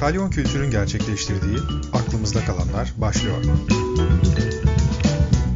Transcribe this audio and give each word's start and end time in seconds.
Kalyon 0.00 0.30
Kültür'ün 0.30 0.70
gerçekleştirdiği 0.70 1.58
Aklımızda 1.92 2.40
Kalanlar 2.40 2.92
başlıyor. 2.96 3.36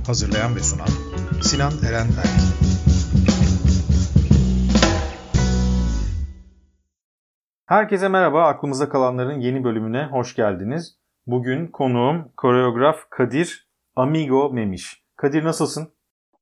Hazırlayan 0.07 0.57
ve 0.57 0.61
sunan 0.61 0.89
Sinan 1.43 1.73
Eren 1.89 2.07
Erk. 2.07 2.41
Herkese 7.67 8.09
merhaba, 8.09 8.47
Aklımızda 8.47 8.89
Kalanlar'ın 8.89 9.41
yeni 9.41 9.65
bölümüne 9.65 10.05
hoş 10.05 10.35
geldiniz. 10.35 10.97
Bugün 11.27 11.67
konuğum 11.67 12.33
koreograf 12.37 13.11
Kadir 13.11 13.69
Amigo 13.97 14.53
Memiş. 14.53 15.03
Kadir 15.17 15.45
nasılsın? 15.45 15.93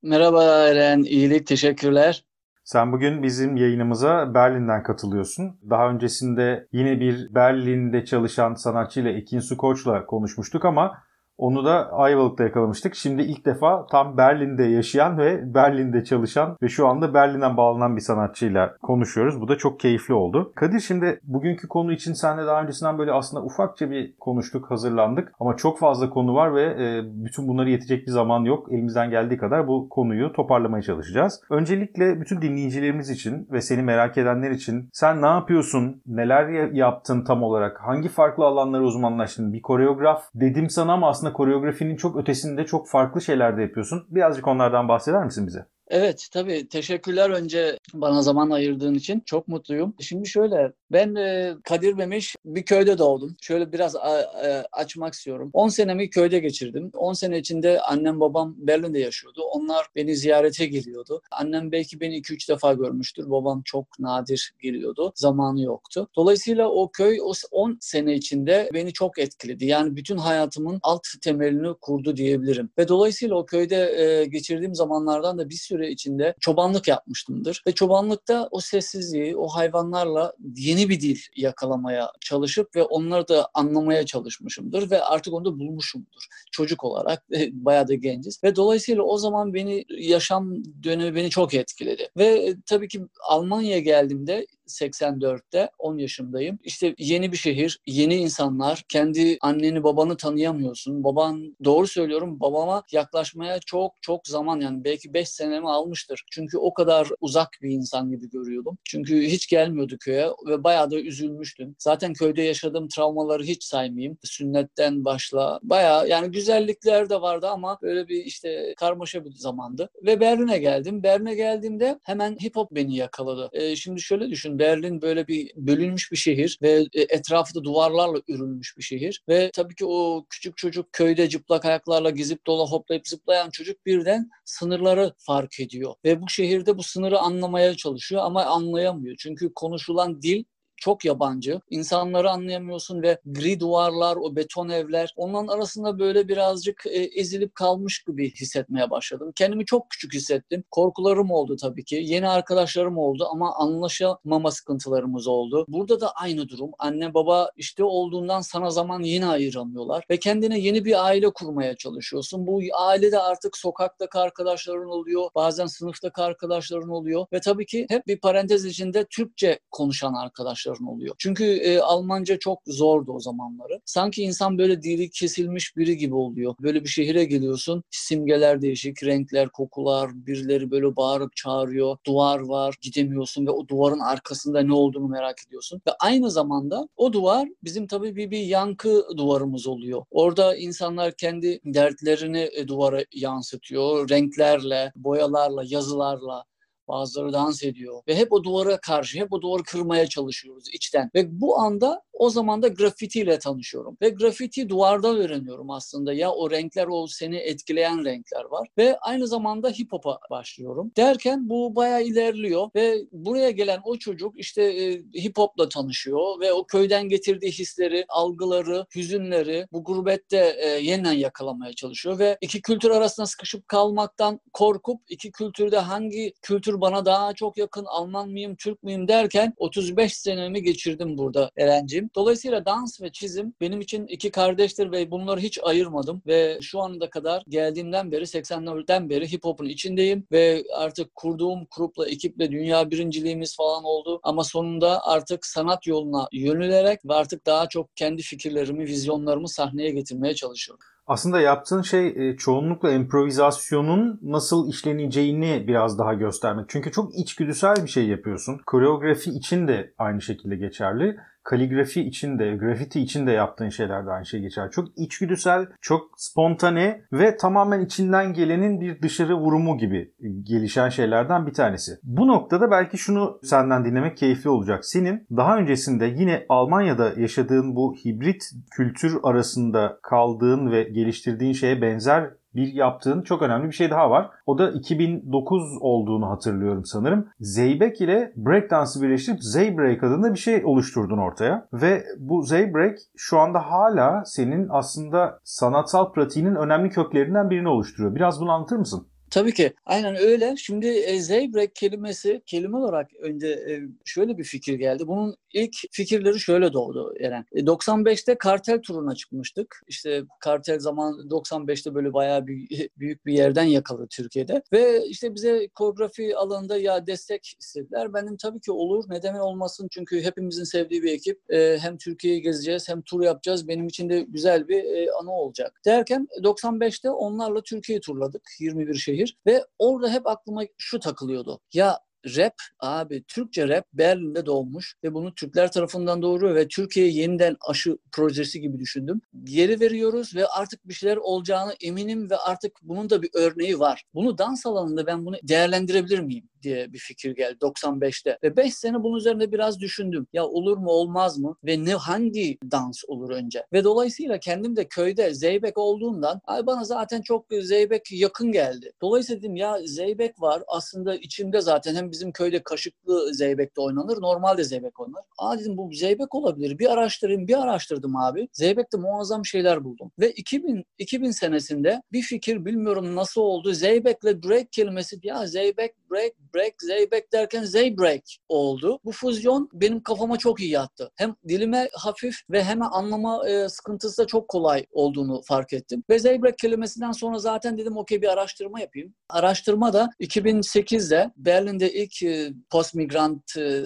Merhaba 0.02 0.44
Eren, 0.44 1.02
iyilik, 1.02 1.46
teşekkürler. 1.46 2.24
Sen 2.68 2.92
bugün 2.92 3.22
bizim 3.22 3.56
yayınımıza 3.56 4.34
Berlin'den 4.34 4.82
katılıyorsun. 4.82 5.60
Daha 5.70 5.90
öncesinde 5.90 6.68
yine 6.72 7.00
bir 7.00 7.34
Berlin'de 7.34 8.04
çalışan 8.04 8.54
sanatçıyla 8.54 9.10
Ekin 9.10 9.40
Su 9.40 9.56
Koç'la 9.56 10.06
konuşmuştuk 10.06 10.64
ama 10.64 10.98
onu 11.38 11.64
da 11.64 11.92
Ayvalık'ta 11.92 12.44
yakalamıştık. 12.44 12.94
Şimdi 12.94 13.22
ilk 13.22 13.46
defa 13.46 13.86
tam 13.86 14.16
Berlin'de 14.16 14.64
yaşayan 14.64 15.18
ve 15.18 15.54
Berlin'de 15.54 16.04
çalışan 16.04 16.56
ve 16.62 16.68
şu 16.68 16.88
anda 16.88 17.14
Berlin'den 17.14 17.56
bağlanan 17.56 17.96
bir 17.96 18.00
sanatçıyla 18.00 18.76
konuşuyoruz. 18.82 19.40
Bu 19.40 19.48
da 19.48 19.58
çok 19.58 19.80
keyifli 19.80 20.14
oldu. 20.14 20.52
Kadir 20.54 20.80
şimdi 20.80 21.20
bugünkü 21.22 21.68
konu 21.68 21.92
için 21.92 22.12
seninle 22.12 22.46
daha 22.46 22.62
öncesinden 22.62 22.98
böyle 22.98 23.12
aslında 23.12 23.44
ufakça 23.44 23.90
bir 23.90 24.16
konuştuk, 24.20 24.70
hazırlandık. 24.70 25.32
Ama 25.40 25.56
çok 25.56 25.78
fazla 25.78 26.10
konu 26.10 26.34
var 26.34 26.54
ve 26.54 26.62
e, 26.62 27.02
bütün 27.04 27.48
bunları 27.48 27.70
yetecek 27.70 28.06
bir 28.06 28.12
zaman 28.12 28.44
yok. 28.44 28.72
Elimizden 28.72 29.10
geldiği 29.10 29.36
kadar 29.36 29.68
bu 29.68 29.88
konuyu 29.88 30.32
toparlamaya 30.32 30.82
çalışacağız. 30.82 31.40
Öncelikle 31.50 32.20
bütün 32.20 32.42
dinleyicilerimiz 32.42 33.10
için 33.10 33.48
ve 33.52 33.60
seni 33.60 33.82
merak 33.82 34.18
edenler 34.18 34.50
için 34.50 34.88
sen 34.92 35.22
ne 35.22 35.26
yapıyorsun, 35.26 36.02
neler 36.06 36.72
yaptın 36.72 37.24
tam 37.24 37.42
olarak, 37.42 37.80
hangi 37.80 38.08
farklı 38.08 38.44
alanlara 38.44 38.82
uzmanlaştın? 38.82 39.52
Bir 39.52 39.62
koreograf 39.62 40.22
dedim 40.34 40.70
sana 40.70 40.92
ama 40.92 41.08
aslında 41.08 41.27
aslında 41.28 41.32
koreografinin 41.36 41.96
çok 41.96 42.16
ötesinde 42.16 42.66
çok 42.66 42.88
farklı 42.88 43.20
şeyler 43.20 43.56
de 43.56 43.62
yapıyorsun. 43.62 44.06
Birazcık 44.10 44.46
onlardan 44.46 44.88
bahseder 44.88 45.24
misin 45.24 45.46
bize? 45.46 45.66
Evet 45.90 46.28
tabii 46.32 46.68
teşekkürler 46.68 47.30
önce 47.30 47.78
bana 47.94 48.22
zaman 48.22 48.50
ayırdığın 48.50 48.94
için. 48.94 49.22
Çok 49.26 49.48
mutluyum. 49.48 49.94
Şimdi 50.00 50.28
şöyle 50.28 50.72
ben 50.92 51.14
e, 51.14 51.54
Kadir 51.64 51.92
Memiş 51.92 52.36
bir 52.44 52.62
köyde 52.62 52.98
doğdum. 52.98 53.36
Şöyle 53.40 53.72
biraz 53.72 53.96
a, 53.96 54.26
açmak 54.72 55.14
istiyorum. 55.14 55.50
10 55.52 55.68
senemi 55.68 56.10
köyde 56.10 56.38
geçirdim. 56.38 56.90
10 56.94 57.12
sene 57.12 57.38
içinde 57.38 57.80
annem 57.80 58.20
babam 58.20 58.54
Berlin'de 58.58 58.98
yaşıyordu. 58.98 59.42
Onlar 59.42 59.86
beni 59.96 60.16
ziyarete 60.16 60.66
geliyordu. 60.66 61.22
Annem 61.30 61.72
belki 61.72 62.00
beni 62.00 62.16
2-3 62.16 62.48
defa 62.48 62.72
görmüştür. 62.72 63.30
Babam 63.30 63.62
çok 63.64 63.98
nadir 63.98 64.52
geliyordu. 64.62 65.12
Zamanı 65.14 65.62
yoktu. 65.62 66.08
Dolayısıyla 66.16 66.68
o 66.68 66.90
köy 66.90 67.18
o 67.22 67.32
10 67.50 67.78
sene 67.80 68.14
içinde 68.14 68.70
beni 68.74 68.92
çok 68.92 69.18
etkiledi. 69.18 69.66
Yani 69.66 69.96
bütün 69.96 70.16
hayatımın 70.16 70.78
alt 70.82 71.06
temelini 71.22 71.74
kurdu 71.80 72.16
diyebilirim. 72.16 72.70
Ve 72.78 72.88
dolayısıyla 72.88 73.36
o 73.36 73.46
köyde 73.46 73.76
e, 73.76 74.24
geçirdiğim 74.24 74.74
zamanlardan 74.74 75.38
da 75.38 75.48
bir 75.48 75.54
sürü 75.54 75.77
süre 75.78 75.90
içinde 75.90 76.34
çobanlık 76.40 76.88
yapmıştımdır. 76.88 77.62
Ve 77.66 77.72
çobanlıkta 77.72 78.48
o 78.50 78.60
sessizliği, 78.60 79.36
o 79.36 79.48
hayvanlarla 79.48 80.32
yeni 80.56 80.88
bir 80.88 81.00
dil 81.00 81.18
yakalamaya 81.36 82.10
çalışıp 82.20 82.76
ve 82.76 82.82
onları 82.82 83.28
da 83.28 83.48
anlamaya 83.54 84.06
çalışmışımdır 84.06 84.90
ve 84.90 85.02
artık 85.02 85.34
onu 85.34 85.44
da 85.44 85.58
bulmuşumdur. 85.58 86.26
Çocuk 86.52 86.84
olarak 86.84 87.24
bayağı 87.52 87.88
da 87.88 87.94
genciz. 87.94 88.44
Ve 88.44 88.56
dolayısıyla 88.56 89.02
o 89.02 89.18
zaman 89.18 89.54
beni 89.54 89.84
yaşam 89.98 90.54
dönemi 90.82 91.14
beni 91.14 91.30
çok 91.30 91.54
etkiledi. 91.54 92.08
Ve 92.16 92.26
e, 92.26 92.56
tabii 92.66 92.88
ki 92.88 93.00
Almanya'ya 93.28 93.78
geldiğimde 93.78 94.46
84'te 94.68 95.70
10 95.78 95.98
yaşındayım. 95.98 96.58
İşte 96.64 96.94
yeni 96.98 97.32
bir 97.32 97.36
şehir, 97.36 97.80
yeni 97.86 98.16
insanlar, 98.16 98.82
kendi 98.88 99.38
anneni 99.40 99.84
babanı 99.84 100.16
tanıyamıyorsun. 100.16 101.04
Baban 101.04 101.56
doğru 101.64 101.86
söylüyorum 101.86 102.40
babama 102.40 102.82
yaklaşmaya 102.92 103.60
çok 103.66 103.92
çok 104.02 104.26
zaman 104.26 104.60
yani 104.60 104.84
belki 104.84 105.14
5 105.14 105.28
senemi 105.28 105.70
almıştır. 105.70 106.24
Çünkü 106.30 106.58
o 106.58 106.74
kadar 106.74 107.08
uzak 107.20 107.48
bir 107.62 107.70
insan 107.70 108.10
gibi 108.10 108.30
görüyordum. 108.30 108.78
Çünkü 108.84 109.22
hiç 109.22 109.48
gelmiyordu 109.48 109.96
köye 110.00 110.28
ve 110.48 110.64
bayağı 110.64 110.90
da 110.90 111.00
üzülmüştüm. 111.00 111.76
Zaten 111.78 112.12
köyde 112.12 112.42
yaşadığım 112.42 112.88
travmaları 112.88 113.42
hiç 113.42 113.64
saymayayım. 113.64 114.18
Sünnetten 114.24 115.04
başla. 115.04 115.60
Bayağı 115.62 116.08
yani 116.08 116.30
güzellikler 116.30 117.10
de 117.10 117.20
vardı 117.20 117.48
ama 117.48 117.78
böyle 117.82 118.08
bir 118.08 118.24
işte 118.24 118.74
karmaşa 118.76 119.24
bir 119.24 119.30
zamandı. 119.30 119.90
Ve 120.06 120.20
Berlin'e 120.20 120.58
geldim. 120.58 121.02
Berlin'e 121.02 121.34
geldiğimde 121.34 121.98
hemen 122.02 122.36
hip 122.36 122.56
hop 122.56 122.70
beni 122.70 122.96
yakaladı. 122.96 123.48
Ee, 123.52 123.76
şimdi 123.76 124.00
şöyle 124.00 124.30
düşün 124.30 124.57
Berlin 124.58 125.02
böyle 125.02 125.28
bir 125.28 125.52
bölünmüş 125.56 126.12
bir 126.12 126.16
şehir 126.16 126.58
ve 126.62 126.86
e, 126.94 127.00
etrafı 127.00 127.54
da 127.54 127.64
duvarlarla 127.64 128.20
örülmüş 128.28 128.76
bir 128.78 128.82
şehir. 128.82 129.22
Ve 129.28 129.50
tabii 129.54 129.74
ki 129.74 129.84
o 129.86 130.26
küçük 130.30 130.56
çocuk 130.56 130.92
köyde 130.92 131.28
çıplak 131.28 131.64
ayaklarla 131.64 132.10
gezip 132.10 132.46
dola 132.46 132.66
hoplayıp 132.70 133.08
zıplayan 133.08 133.50
çocuk 133.50 133.86
birden 133.86 134.30
sınırları 134.44 135.14
fark 135.18 135.60
ediyor. 135.60 135.94
Ve 136.04 136.22
bu 136.22 136.28
şehirde 136.28 136.78
bu 136.78 136.82
sınırı 136.82 137.18
anlamaya 137.18 137.74
çalışıyor 137.74 138.22
ama 138.24 138.44
anlayamıyor. 138.44 139.16
Çünkü 139.18 139.52
konuşulan 139.54 140.22
dil 140.22 140.44
çok 140.80 141.04
yabancı. 141.04 141.60
İnsanları 141.70 142.30
anlayamıyorsun 142.30 143.02
ve 143.02 143.18
gri 143.26 143.60
duvarlar, 143.60 144.16
o 144.16 144.36
beton 144.36 144.68
evler 144.68 145.12
onların 145.16 145.46
arasında 145.48 145.98
böyle 145.98 146.28
birazcık 146.28 146.86
e, 146.86 146.90
ezilip 146.90 147.54
kalmış 147.54 148.04
gibi 148.06 148.30
hissetmeye 148.34 148.90
başladım. 148.90 149.32
Kendimi 149.36 149.64
çok 149.66 149.90
küçük 149.90 150.14
hissettim. 150.14 150.64
Korkularım 150.70 151.30
oldu 151.30 151.56
tabii 151.56 151.84
ki. 151.84 152.00
Yeni 152.04 152.28
arkadaşlarım 152.28 152.98
oldu 152.98 153.28
ama 153.30 153.54
anlaşamama 153.54 154.50
sıkıntılarımız 154.50 155.26
oldu. 155.26 155.64
Burada 155.68 156.00
da 156.00 156.12
aynı 156.12 156.48
durum. 156.48 156.70
Anne 156.78 157.14
baba 157.14 157.50
işte 157.56 157.84
olduğundan 157.84 158.40
sana 158.40 158.70
zaman 158.70 159.02
yine 159.02 159.26
ayıramıyorlar 159.26 160.04
ve 160.10 160.16
kendine 160.16 160.58
yeni 160.58 160.84
bir 160.84 161.06
aile 161.06 161.30
kurmaya 161.30 161.76
çalışıyorsun. 161.76 162.46
Bu 162.46 162.60
ailede 162.78 163.18
artık 163.18 163.56
sokaktaki 163.56 164.18
arkadaşların 164.18 164.88
oluyor. 164.88 165.30
Bazen 165.34 165.66
sınıftaki 165.66 166.22
arkadaşların 166.22 166.88
oluyor 166.88 167.26
ve 167.32 167.40
tabii 167.40 167.66
ki 167.66 167.86
hep 167.90 168.06
bir 168.06 168.20
parantez 168.20 168.64
içinde 168.64 169.04
Türkçe 169.10 169.58
konuşan 169.70 170.14
arkadaşlar 170.14 170.67
arkadaşların 170.68 170.86
oluyor. 170.86 171.14
Çünkü 171.18 171.44
e, 171.44 171.78
Almanca 171.78 172.38
çok 172.38 172.62
zordu 172.66 173.12
o 173.12 173.20
zamanları. 173.20 173.80
Sanki 173.84 174.22
insan 174.22 174.58
böyle 174.58 174.82
dili 174.82 175.10
kesilmiş 175.10 175.76
biri 175.76 175.96
gibi 175.96 176.14
oluyor. 176.14 176.54
Böyle 176.62 176.84
bir 176.84 176.88
şehire 176.88 177.24
geliyorsun, 177.24 177.82
simgeler 177.90 178.62
değişik, 178.62 179.04
renkler, 179.04 179.48
kokular, 179.48 180.10
birileri 180.26 180.70
böyle 180.70 180.96
bağırıp 180.96 181.36
çağırıyor, 181.36 181.96
duvar 182.06 182.40
var, 182.40 182.74
gidemiyorsun 182.80 183.46
ve 183.46 183.50
o 183.50 183.68
duvarın 183.68 183.98
arkasında 184.00 184.60
ne 184.60 184.72
olduğunu 184.72 185.08
merak 185.08 185.36
ediyorsun. 185.46 185.80
Ve 185.86 185.90
aynı 186.00 186.30
zamanda 186.30 186.88
o 186.96 187.12
duvar 187.12 187.48
bizim 187.64 187.86
tabii 187.86 188.16
bir, 188.16 188.30
bir 188.30 188.38
yankı 188.38 189.04
duvarımız 189.16 189.66
oluyor. 189.66 190.02
Orada 190.10 190.56
insanlar 190.56 191.12
kendi 191.12 191.60
dertlerini 191.64 192.48
e, 192.52 192.68
duvara 192.68 193.04
yansıtıyor. 193.12 194.08
Renklerle, 194.08 194.92
boyalarla, 194.96 195.62
yazılarla, 195.66 196.44
Bazıları 196.88 197.32
dans 197.32 197.64
ediyor. 197.64 198.02
Ve 198.08 198.16
hep 198.16 198.32
o 198.32 198.44
duvara 198.44 198.80
karşı, 198.80 199.18
hep 199.18 199.32
o 199.32 199.42
duvarı 199.42 199.62
kırmaya 199.62 200.06
çalışıyoruz 200.06 200.64
içten. 200.72 201.10
Ve 201.14 201.40
bu 201.40 201.58
anda 201.58 202.02
o 202.12 202.30
zaman 202.30 202.62
da 202.62 202.68
grafitiyle 202.68 203.38
tanışıyorum. 203.38 203.96
Ve 204.02 204.08
grafiti 204.08 204.68
duvarda 204.68 205.08
öğreniyorum 205.08 205.70
aslında. 205.70 206.12
Ya 206.12 206.32
o 206.32 206.50
renkler, 206.50 206.86
o 206.90 207.06
seni 207.06 207.36
etkileyen 207.36 208.04
renkler 208.04 208.44
var. 208.44 208.68
Ve 208.78 208.98
aynı 208.98 209.26
zamanda 209.28 209.70
hip 209.70 209.92
hop'a 209.92 210.18
başlıyorum. 210.30 210.92
Derken 210.96 211.48
bu 211.48 211.76
bayağı 211.76 212.02
ilerliyor. 212.02 212.70
Ve 212.74 212.98
buraya 213.12 213.50
gelen 213.50 213.80
o 213.84 213.96
çocuk 213.98 214.38
işte 214.38 214.62
e, 214.62 215.02
hip 215.22 215.38
hop'la 215.38 215.68
tanışıyor. 215.68 216.40
Ve 216.40 216.52
o 216.52 216.66
köyden 216.66 217.08
getirdiği 217.08 217.52
hisleri, 217.52 218.04
algıları, 218.08 218.86
hüzünleri 218.96 219.66
bu 219.72 219.84
gurbette 219.84 220.56
e, 220.58 220.68
yeniden 220.68 221.12
yakalamaya 221.12 221.72
çalışıyor. 221.72 222.18
Ve 222.18 222.38
iki 222.40 222.62
kültür 222.62 222.90
arasında 222.90 223.26
sıkışıp 223.26 223.68
kalmaktan 223.68 224.40
korkup 224.52 225.00
iki 225.08 225.32
kültürde 225.32 225.78
hangi 225.78 226.32
kültür 226.42 226.77
bana 226.80 227.04
daha 227.04 227.32
çok 227.32 227.58
yakın 227.58 227.84
Alman 227.84 228.30
mıyım, 228.30 228.56
Türk 228.56 228.82
müyüm 228.82 229.08
derken 229.08 229.54
35 229.56 230.16
senemi 230.16 230.62
geçirdim 230.62 231.18
burada 231.18 231.50
Eren'cim. 231.56 232.10
Dolayısıyla 232.14 232.64
dans 232.66 233.00
ve 233.00 233.12
çizim 233.12 233.54
benim 233.60 233.80
için 233.80 234.06
iki 234.06 234.30
kardeştir 234.30 234.92
ve 234.92 235.10
bunları 235.10 235.40
hiç 235.40 235.58
ayırmadım 235.62 236.22
ve 236.26 236.58
şu 236.62 236.80
anda 236.80 237.10
kadar 237.10 237.42
geldiğimden 237.48 238.12
beri 238.12 238.24
80'lerden 238.24 239.10
beri 239.10 239.32
hip 239.32 239.44
hop'un 239.44 239.66
içindeyim 239.66 240.26
ve 240.32 240.64
artık 240.74 241.14
kurduğum 241.14 241.66
grupla, 241.76 242.08
ekiple 242.08 242.50
dünya 242.50 242.90
birinciliğimiz 242.90 243.56
falan 243.56 243.84
oldu 243.84 244.20
ama 244.22 244.44
sonunda 244.44 245.06
artık 245.06 245.46
sanat 245.46 245.86
yoluna 245.86 246.28
yönülerek 246.32 247.04
ve 247.04 247.14
artık 247.14 247.46
daha 247.46 247.68
çok 247.68 247.96
kendi 247.96 248.22
fikirlerimi, 248.22 248.84
vizyonlarımı 248.84 249.48
sahneye 249.48 249.90
getirmeye 249.90 250.34
çalışıyorum. 250.34 250.84
Aslında 251.08 251.40
yaptığın 251.40 251.82
şey 251.82 252.06
e, 252.06 252.36
çoğunlukla 252.36 252.90
improvizasyonun 252.90 254.20
nasıl 254.22 254.68
işleneceğini 254.68 255.64
biraz 255.68 255.98
daha 255.98 256.14
göstermek. 256.14 256.68
Çünkü 256.68 256.92
çok 256.92 257.14
içgüdüsel 257.14 257.76
bir 257.84 257.88
şey 257.90 258.08
yapıyorsun. 258.08 258.60
Koreografi 258.66 259.30
için 259.30 259.68
de 259.68 259.94
aynı 259.98 260.22
şekilde 260.22 260.56
geçerli. 260.56 261.16
Kaligrafi 261.48 262.00
için 262.00 262.38
de, 262.38 262.56
grafiti 262.56 263.00
için 263.00 263.26
de 263.26 263.32
yaptığın 263.32 263.68
şeyler 263.68 264.06
de 264.06 264.10
aynı 264.10 264.26
şey 264.26 264.40
geçer. 264.40 264.70
Çok 264.70 264.88
içgüdüsel, 264.96 265.66
çok 265.80 266.02
spontane 266.16 267.02
ve 267.12 267.36
tamamen 267.36 267.80
içinden 267.80 268.32
gelenin 268.32 268.80
bir 268.80 269.02
dışarı 269.02 269.36
vurumu 269.36 269.78
gibi 269.78 270.12
gelişen 270.42 270.88
şeylerden 270.88 271.46
bir 271.46 271.52
tanesi. 271.52 271.92
Bu 272.02 272.26
noktada 272.26 272.70
belki 272.70 272.98
şunu 272.98 273.40
senden 273.42 273.84
dinlemek 273.84 274.16
keyifli 274.16 274.50
olacak. 274.50 274.84
Senin 274.84 275.26
daha 275.36 275.58
öncesinde 275.58 276.06
yine 276.06 276.46
Almanya'da 276.48 277.12
yaşadığın 277.16 277.76
bu 277.76 277.94
hibrit 277.94 278.42
kültür 278.70 279.18
arasında 279.22 279.98
kaldığın 280.02 280.70
ve 280.70 280.82
geliştirdiğin 280.82 281.52
şeye 281.52 281.82
benzer 281.82 282.30
bir 282.58 282.74
yaptığın 282.74 283.22
çok 283.22 283.42
önemli 283.42 283.66
bir 283.66 283.72
şey 283.72 283.90
daha 283.90 284.10
var. 284.10 284.30
O 284.46 284.58
da 284.58 284.70
2009 284.70 285.62
olduğunu 285.80 286.30
hatırlıyorum 286.30 286.84
sanırım. 286.84 287.28
Zeybek 287.40 288.00
ile 288.00 288.32
breakdance'ı 288.36 289.02
birleştirip 289.02 289.44
Zeybreak 289.44 290.02
adında 290.02 290.32
bir 290.32 290.38
şey 290.38 290.64
oluşturdun 290.64 291.18
ortaya. 291.18 291.68
Ve 291.72 292.04
bu 292.18 292.42
Zeybreak 292.42 292.98
şu 293.16 293.38
anda 293.38 293.58
hala 293.58 294.24
senin 294.24 294.68
aslında 294.70 295.38
sanatsal 295.44 296.12
pratiğinin 296.12 296.54
önemli 296.54 296.90
köklerinden 296.90 297.50
birini 297.50 297.68
oluşturuyor. 297.68 298.14
Biraz 298.14 298.40
bunu 298.40 298.52
anlatır 298.52 298.76
mısın? 298.76 299.06
Tabii 299.30 299.54
ki. 299.54 299.72
Aynen 299.86 300.16
öyle. 300.16 300.54
Şimdi 300.56 300.86
e, 300.86 301.20
zeybek 301.20 301.74
kelimesi 301.76 302.42
kelime 302.46 302.76
olarak 302.76 303.14
önce 303.20 303.48
e, 303.48 303.80
şöyle 304.04 304.38
bir 304.38 304.44
fikir 304.44 304.74
geldi. 304.74 305.06
Bunun 305.06 305.36
ilk 305.52 305.76
fikirleri 305.92 306.40
şöyle 306.40 306.72
doğdu 306.72 307.14
Eren. 307.20 307.44
E, 307.52 307.60
95'te 307.60 308.38
kartel 308.38 308.82
turuna 308.82 309.14
çıkmıştık. 309.14 309.82
İşte 309.88 310.22
kartel 310.40 310.78
zaman 310.78 311.14
95'te 311.30 311.94
böyle 311.94 312.12
bayağı 312.12 312.46
bir, 312.46 312.88
büyük 312.98 313.26
bir 313.26 313.32
yerden 313.32 313.64
yakaladı 313.64 314.06
Türkiye'de. 314.10 314.62
Ve 314.72 315.06
işte 315.06 315.34
bize 315.34 315.68
koreografi 315.68 316.36
alanında 316.36 316.76
ya 316.76 317.06
destek 317.06 317.56
istediler. 317.60 318.14
Benim 318.14 318.36
tabii 318.36 318.60
ki 318.60 318.72
olur. 318.72 319.04
Neden 319.08 319.34
olmasın? 319.34 319.88
Çünkü 319.90 320.22
hepimizin 320.22 320.64
sevdiği 320.64 321.02
bir 321.02 321.12
ekip. 321.12 321.52
E, 321.52 321.78
hem 321.78 321.98
Türkiye'yi 321.98 322.42
gezeceğiz 322.42 322.88
hem 322.88 323.02
tur 323.02 323.22
yapacağız. 323.22 323.68
Benim 323.68 323.86
için 323.86 324.08
de 324.08 324.20
güzel 324.20 324.68
bir 324.68 324.84
e, 324.84 325.12
anı 325.12 325.32
olacak. 325.32 325.80
Derken 325.86 326.28
95'te 326.42 327.10
onlarla 327.10 327.62
Türkiye'yi 327.62 328.00
turladık. 328.00 328.42
21 328.60 328.94
şehir 328.94 329.17
şehir 329.18 329.36
ve 329.46 329.64
orada 329.78 330.10
hep 330.10 330.26
aklıma 330.26 330.62
şu 330.78 331.00
takılıyordu. 331.00 331.60
Ya 331.72 331.98
rap 332.26 332.54
abi 332.80 333.24
Türkçe 333.28 333.68
rap 333.68 333.84
Berlin'de 333.92 334.46
doğmuş 334.46 334.94
ve 335.04 335.14
bunu 335.14 335.34
Türkler 335.34 335.72
tarafından 335.72 336.22
doğuruyor 336.22 336.54
ve 336.54 336.68
Türkiye'ye 336.68 337.12
yeniden 337.12 337.56
aşı 337.68 337.98
projesi 338.12 338.60
gibi 338.60 338.78
düşündüm. 338.78 339.20
Geri 339.44 339.80
veriyoruz 339.80 340.36
ve 340.36 340.46
artık 340.46 340.88
bir 340.88 340.94
şeyler 340.94 341.16
olacağını 341.16 341.74
eminim 341.80 342.30
ve 342.30 342.36
artık 342.36 342.72
bunun 342.82 343.10
da 343.10 343.22
bir 343.22 343.30
örneği 343.34 343.78
var. 343.78 344.04
Bunu 344.14 344.38
dans 344.38 344.66
alanında 344.66 345.06
ben 345.06 345.26
bunu 345.26 345.36
değerlendirebilir 345.42 346.18
miyim? 346.18 346.48
diye 346.62 346.92
bir 346.92 346.98
fikir 346.98 347.30
geldi 347.30 347.56
95'te. 347.60 348.38
Ve 348.42 348.56
5 348.56 348.74
sene 348.74 349.02
bunun 349.02 349.16
üzerine 349.16 349.52
biraz 349.52 349.80
düşündüm. 349.80 350.26
Ya 350.32 350.46
olur 350.46 350.76
mu 350.76 350.90
olmaz 350.90 351.38
mı? 351.38 351.56
Ve 351.64 351.84
ne 351.84 351.94
hangi 351.94 352.58
dans 352.70 353.02
olur 353.08 353.30
önce? 353.30 353.66
Ve 353.72 353.84
dolayısıyla 353.84 354.38
kendim 354.38 354.76
de 354.76 354.88
köyde 354.88 355.34
Zeybek 355.34 355.78
olduğundan 355.78 356.40
ay 356.44 356.66
bana 356.66 356.84
zaten 356.84 357.22
çok 357.22 357.46
Zeybek 357.62 358.12
yakın 358.12 358.52
geldi. 358.52 358.92
Dolayısıyla 359.02 359.42
dedim 359.42 359.56
ya 359.56 359.78
Zeybek 359.84 360.40
var. 360.40 360.62
Aslında 360.68 361.16
içimde 361.16 361.60
zaten 361.60 361.94
hem 361.94 362.10
bizim 362.18 362.32
köyde 362.32 362.62
kaşıklı 362.62 363.34
Zeybek 363.34 363.76
de 363.76 363.80
oynanır. 363.80 364.22
Normalde 364.22 364.64
Zeybek 364.64 365.00
oynanır. 365.00 365.24
Aa 365.38 365.58
dedim 365.58 365.76
bu 365.76 365.90
Zeybek 365.92 366.34
olabilir. 366.34 366.78
Bir 366.78 366.92
araştırayım. 366.92 367.48
Bir 367.48 367.62
araştırdım 367.62 368.16
abi. 368.16 368.48
Zeybek'te 368.52 368.98
muazzam 368.98 369.46
şeyler 369.46 369.84
buldum. 369.84 370.12
Ve 370.18 370.30
2000 370.32 370.84
2000 370.98 371.30
senesinde 371.30 372.02
bir 372.12 372.22
fikir 372.22 372.64
bilmiyorum 372.64 373.16
nasıl 373.16 373.40
oldu. 373.40 373.72
Zeybek'le 373.72 374.24
break 374.24 374.72
kelimesi 374.72 375.16
ya 375.22 375.46
Zeybek 375.46 376.07
break 376.10 376.32
break, 376.54 376.74
Zeybek 376.82 377.32
derken 377.32 377.64
Zeybreak 377.64 378.22
oldu. 378.48 378.98
Bu 379.04 379.12
füzyon 379.12 379.68
benim 379.72 380.02
kafama 380.02 380.36
çok 380.36 380.60
iyi 380.60 380.70
yattı. 380.70 381.10
Hem 381.16 381.34
dilime 381.48 381.88
hafif 381.92 382.34
ve 382.50 382.64
hemen 382.64 382.88
anlama 382.92 383.48
e, 383.48 383.68
sıkıntısı 383.68 384.22
da 384.22 384.26
çok 384.26 384.48
kolay 384.48 384.86
olduğunu 384.92 385.42
fark 385.44 385.72
ettim. 385.72 386.04
Ve 386.10 386.18
Zeybreak 386.18 386.58
kelimesinden 386.58 387.12
sonra 387.12 387.38
zaten 387.38 387.78
dedim 387.78 387.96
okey 387.96 388.22
bir 388.22 388.28
araştırma 388.28 388.80
yapayım. 388.80 389.14
Araştırma 389.30 389.92
da 389.92 390.10
2008'de 390.20 391.30
Berlin'de 391.36 391.92
ilk 391.92 392.22
e, 392.22 392.52
post 392.70 392.94
migrant 392.94 393.56
e, 393.56 393.82